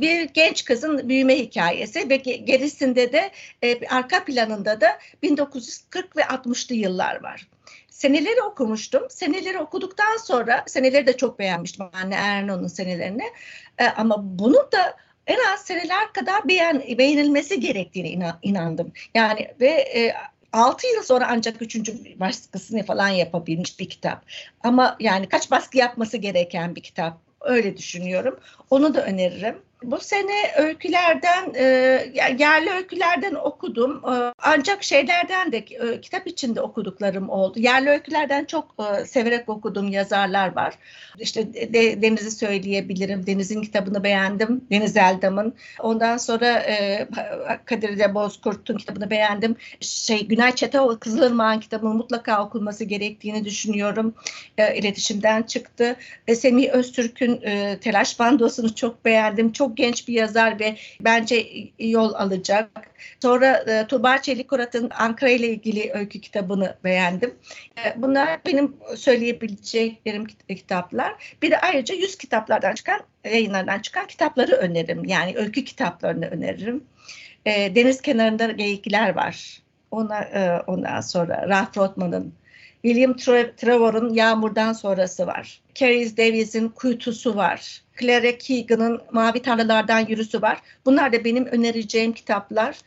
bir 0.02 0.22
genç 0.22 0.66
kızın 0.66 1.10
büyüme 1.10 1.40
hikayesi 1.40 2.10
ve 2.10 2.16
gerisinde 2.16 3.14
de 3.14 3.32
e, 3.64 3.88
arka 3.88 4.26
planında 4.26 4.82
da 4.82 4.88
1940 5.24 6.18
ve 6.18 6.22
60'lı 6.22 6.76
yıllar 6.76 7.24
var 7.24 7.48
seneleri 7.90 8.42
okumuştum. 8.42 9.10
Seneleri 9.10 9.60
okuduktan 9.60 10.18
sonra, 10.18 10.64
seneleri 10.68 11.08
de 11.08 11.18
çok 11.18 11.40
beğenmiştim 11.40 11.86
anne 11.94 12.16
Erno'nun 12.16 12.68
senelerini. 12.68 13.24
E, 13.78 13.86
ama 13.86 14.16
bunu 14.40 14.70
da 14.72 14.98
en 15.28 15.38
az 15.54 15.62
seneler 15.62 16.14
kadar 16.14 16.48
beğen, 16.48 16.84
beğenilmesi 16.98 17.60
gerektiğine 17.60 18.32
inandım. 18.42 18.92
Yani 19.16 19.48
ve 19.60 19.70
e, 19.70 20.16
6 20.54 20.88
yıl 20.88 21.04
sonra 21.04 21.28
ancak 21.32 21.62
üçüncü 21.62 22.20
baskısını 22.20 22.84
falan 22.84 23.10
yapabilmiş 23.10 23.80
bir 23.80 23.90
kitap. 23.90 24.26
Ama 24.64 24.98
yani 25.00 25.30
kaç 25.30 25.52
baskı 25.52 25.78
yapması 25.78 26.18
gereken 26.18 26.76
bir 26.76 26.82
kitap. 26.82 27.18
Öyle 27.42 27.78
düşünüyorum. 27.78 28.40
Onu 28.70 28.94
da 28.96 29.06
öneririm. 29.06 29.62
Bu 29.84 30.00
sene 30.00 30.52
öykülerden, 30.58 31.54
e, 31.56 31.64
yerli 32.40 32.70
öykülerden 32.70 33.36
okudum. 33.36 34.02
E, 34.06 34.34
ancak 34.44 34.84
şeylerden 34.84 35.52
de 35.52 35.58
e, 35.58 36.02
kitap 36.02 36.28
içinde 36.28 36.62
okuduklarım 36.62 37.30
oldu. 37.30 37.60
Yerli 37.60 37.90
öykülerden 37.90 38.46
çok 38.46 38.76
severek 39.08 39.50
okuduğum 39.50 39.88
yazarlar 39.90 40.56
var. 40.56 40.74
İşte 41.20 41.54
de, 41.54 42.02
Deniz'i 42.02 42.32
söyleyebilirim. 42.32 43.28
Deniz'in 43.28 43.62
kitabını 43.62 44.04
beğendim. 44.04 44.62
Deniz 44.72 44.98
Eldam'ın. 44.98 45.54
Ondan 45.80 46.18
sonra 46.18 46.48
e, 46.48 47.08
Kadir 47.66 48.00
de 48.00 48.16
Bozkurt'un 48.16 48.78
kitabını 48.78 49.10
beğendim. 49.10 49.56
Şey 49.80 50.28
Günay 50.28 50.56
Çeteoğlu 50.56 51.00
Kızılırmak'ın 51.00 51.60
kitabını 51.60 51.94
mutlaka 51.94 52.46
okunması 52.46 52.84
gerektiğini 52.84 53.46
düşünüyorum. 53.46 54.14
E, 54.58 54.76
iletişimden 54.76 55.44
çıktı. 55.44 55.96
E, 56.28 56.36
Semih 56.36 56.70
Öztürk'ün 56.70 57.42
Telaş 57.82 58.20
Bandosunu 58.20 58.76
çok 58.76 59.06
beğendim. 59.06 59.52
Çok 59.52 59.69
çok 59.70 59.78
genç 59.78 60.08
bir 60.08 60.14
yazar 60.14 60.60
ve 60.60 60.76
bence 61.02 61.48
yol 61.80 62.14
alacak. 62.14 62.70
Sonra 63.22 63.64
e, 63.68 63.88
Tuğba 63.88 64.22
Çelikorat'ın 64.22 64.90
Ankara 65.00 65.30
ile 65.30 65.48
ilgili 65.48 65.92
öykü 65.94 66.22
kitabını 66.22 66.76
beğendim. 66.84 67.34
E, 67.78 68.02
bunlar 68.02 68.40
benim 68.46 68.76
söyleyebileceğim 68.96 70.26
kitaplar. 70.48 71.36
Bir 71.42 71.52
de 71.52 71.60
ayrıca 71.60 71.96
100 71.96 72.18
kitaplardan 72.18 72.74
çıkan, 72.74 73.02
yayınlardan 73.24 73.80
çıkan 73.80 74.08
kitapları 74.08 74.52
öneririm. 74.52 75.06
Yani 75.06 75.34
öykü 75.38 75.64
kitaplarını 75.66 76.26
öneririm. 76.26 76.84
E, 77.46 77.76
deniz 77.76 78.02
kenarında 78.02 78.52
geyikler 78.52 79.16
var. 79.16 79.62
Onlar, 79.92 80.22
e, 80.22 80.62
ondan 80.68 81.02
sonra 81.02 81.50
Ralph 81.50 81.78
Rothman'ın 81.78 82.34
William 82.82 83.16
Trevor'un 83.58 84.14
Yağmurdan 84.14 84.74
Sonrası 84.74 85.28
var. 85.28 85.62
Carrie 85.76 86.18
Davies'in 86.18 86.70
Kuytusu 86.70 87.36
var. 87.36 87.82
Clara 88.00 88.38
Keegan'ın 88.38 89.02
Mavi 89.12 89.42
Tarlalardan 89.42 90.00
Yürüsü 90.00 90.42
var. 90.42 90.62
Bunlar 90.86 91.14
da 91.14 91.24
benim 91.24 91.46
önereceğim 91.46 92.14
kitaplar. 92.14 92.78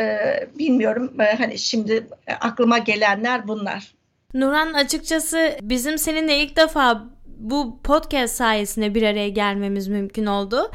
Ee, 0.00 0.48
bilmiyorum 0.58 1.12
ee, 1.20 1.36
hani 1.36 1.58
şimdi 1.58 2.06
aklıma 2.40 2.78
gelenler 2.78 3.48
bunlar. 3.48 3.94
Nuran 4.34 4.72
açıkçası 4.72 5.56
bizim 5.62 5.98
seninle 5.98 6.38
ilk 6.38 6.56
defa 6.56 7.04
bu 7.42 7.78
podcast 7.84 8.34
sayesinde 8.34 8.94
bir 8.94 9.02
araya 9.02 9.28
gelmemiz 9.28 9.88
mümkün 9.88 10.26
oldu. 10.26 10.70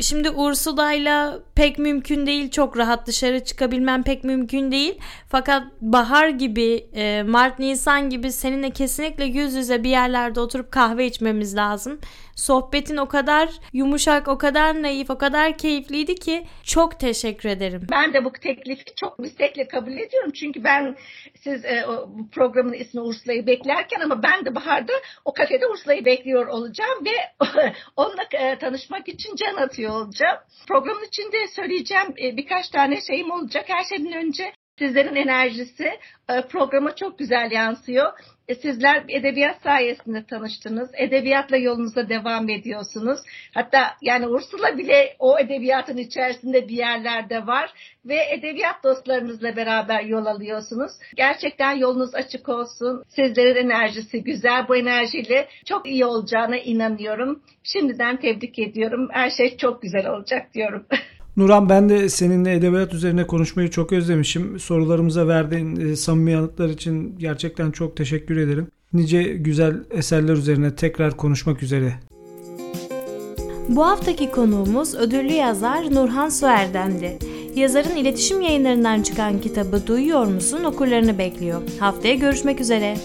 Şimdi 0.00 0.30
Ursula'yla 0.30 1.38
pek 1.54 1.78
mümkün 1.78 2.26
değil. 2.26 2.50
Çok 2.50 2.76
rahat 2.76 3.06
dışarı 3.06 3.44
çıkabilmem 3.44 4.02
pek 4.02 4.24
mümkün 4.24 4.72
değil. 4.72 4.98
Fakat 5.28 5.64
bahar 5.80 6.28
gibi, 6.28 6.86
e, 6.94 7.22
Mart, 7.22 7.58
Nisan 7.58 8.10
gibi 8.10 8.32
seninle 8.32 8.70
kesinlikle 8.70 9.24
yüz 9.24 9.54
yüze 9.54 9.84
bir 9.84 9.90
yerlerde 9.90 10.40
oturup 10.40 10.72
kahve 10.72 11.06
içmemiz 11.06 11.56
lazım. 11.56 11.98
Sohbetin 12.40 12.96
o 12.96 13.08
kadar 13.08 13.48
yumuşak, 13.72 14.28
o 14.28 14.38
kadar 14.38 14.82
naif, 14.82 15.10
o 15.10 15.18
kadar 15.18 15.58
keyifliydi 15.58 16.14
ki 16.14 16.46
çok 16.64 17.00
teşekkür 17.00 17.48
ederim. 17.48 17.86
Ben 17.90 18.14
de 18.14 18.24
bu 18.24 18.32
teklifi 18.32 18.84
çok 19.00 19.18
müstekle 19.18 19.68
kabul 19.68 19.92
ediyorum. 19.92 20.30
Çünkü 20.32 20.64
ben 20.64 20.96
siz 21.40 21.64
e, 21.64 21.86
o, 21.86 22.10
programın 22.32 22.72
ismi 22.72 23.00
Ursula'yı 23.00 23.46
beklerken 23.46 24.00
ama 24.00 24.22
ben 24.22 24.44
de 24.44 24.54
baharda 24.54 24.92
o 25.24 25.32
kafede 25.32 25.66
Ursula'yı 25.66 26.04
bekliyor 26.04 26.46
olacağım 26.46 27.04
ve 27.04 27.44
onunla 27.96 28.22
e, 28.32 28.58
tanışmak 28.58 29.08
için 29.08 29.36
can 29.36 29.56
atıyor 29.56 29.90
olacağım. 29.90 30.38
Programın 30.68 31.04
içinde 31.04 31.48
söyleyeceğim 31.56 32.14
e, 32.22 32.36
birkaç 32.36 32.68
tane 32.68 33.00
şeyim 33.00 33.30
olacak. 33.30 33.64
Her 33.68 33.84
şeyden 33.84 34.12
önce 34.12 34.52
sizlerin 34.78 35.16
enerjisi 35.16 35.98
e, 36.28 36.42
programa 36.42 36.96
çok 36.96 37.18
güzel 37.18 37.50
yansıyor. 37.50 38.12
E, 38.50 38.54
sizler 38.54 39.04
edebiyat 39.08 39.62
sayesinde 39.62 40.24
tanıştınız. 40.24 40.90
Edebiyatla 40.94 41.56
yolunuza 41.56 42.08
devam 42.08 42.48
ediyorsunuz. 42.48 43.20
Hatta 43.54 43.94
yani 44.02 44.28
Ursula 44.28 44.78
bile 44.78 45.16
o 45.18 45.38
edebiyatın 45.38 45.96
içerisinde 45.96 46.68
bir 46.68 46.76
yerlerde 46.76 47.46
var 47.46 47.72
ve 48.04 48.16
edebiyat 48.30 48.84
dostlarınızla 48.84 49.56
beraber 49.56 50.02
yol 50.02 50.26
alıyorsunuz. 50.26 50.92
Gerçekten 51.16 51.72
yolunuz 51.72 52.14
açık 52.14 52.48
olsun. 52.48 53.04
Sizlerin 53.08 53.70
enerjisi 53.70 54.24
güzel. 54.24 54.68
Bu 54.68 54.76
enerjiyle 54.76 55.48
çok 55.64 55.86
iyi 55.86 56.04
olacağına 56.04 56.56
inanıyorum. 56.56 57.42
Şimdiden 57.62 58.16
tebrik 58.16 58.58
ediyorum. 58.58 59.08
Her 59.12 59.30
şey 59.30 59.56
çok 59.56 59.82
güzel 59.82 60.08
olacak 60.08 60.54
diyorum. 60.54 60.86
Nuran 61.40 61.68
ben 61.68 61.88
de 61.88 62.08
seninle 62.08 62.54
edebiyat 62.54 62.94
üzerine 62.94 63.26
konuşmayı 63.26 63.70
çok 63.70 63.92
özlemişim. 63.92 64.58
Sorularımıza 64.58 65.28
verdiğin 65.28 65.76
e, 65.76 65.96
samimi 65.96 66.32
yanıtlar 66.32 66.68
için 66.68 67.18
gerçekten 67.18 67.70
çok 67.70 67.96
teşekkür 67.96 68.36
ederim. 68.36 68.66
Nice 68.92 69.22
güzel 69.22 69.74
eserler 69.90 70.32
üzerine 70.32 70.74
tekrar 70.74 71.16
konuşmak 71.16 71.62
üzere. 71.62 71.94
Bu 73.68 73.86
haftaki 73.86 74.30
konuğumuz 74.30 74.94
ödüllü 74.94 75.32
yazar 75.32 75.94
Nurhan 75.94 76.28
Suerdem'di. 76.28 77.18
Yazarın 77.56 77.96
iletişim 77.96 78.40
yayınlarından 78.40 79.02
çıkan 79.02 79.40
kitabı 79.40 79.86
Duyuyor 79.86 80.26
musun 80.26 80.64
okurlarını 80.64 81.18
bekliyor. 81.18 81.62
Haftaya 81.80 82.14
görüşmek 82.14 82.60
üzere. 82.60 82.96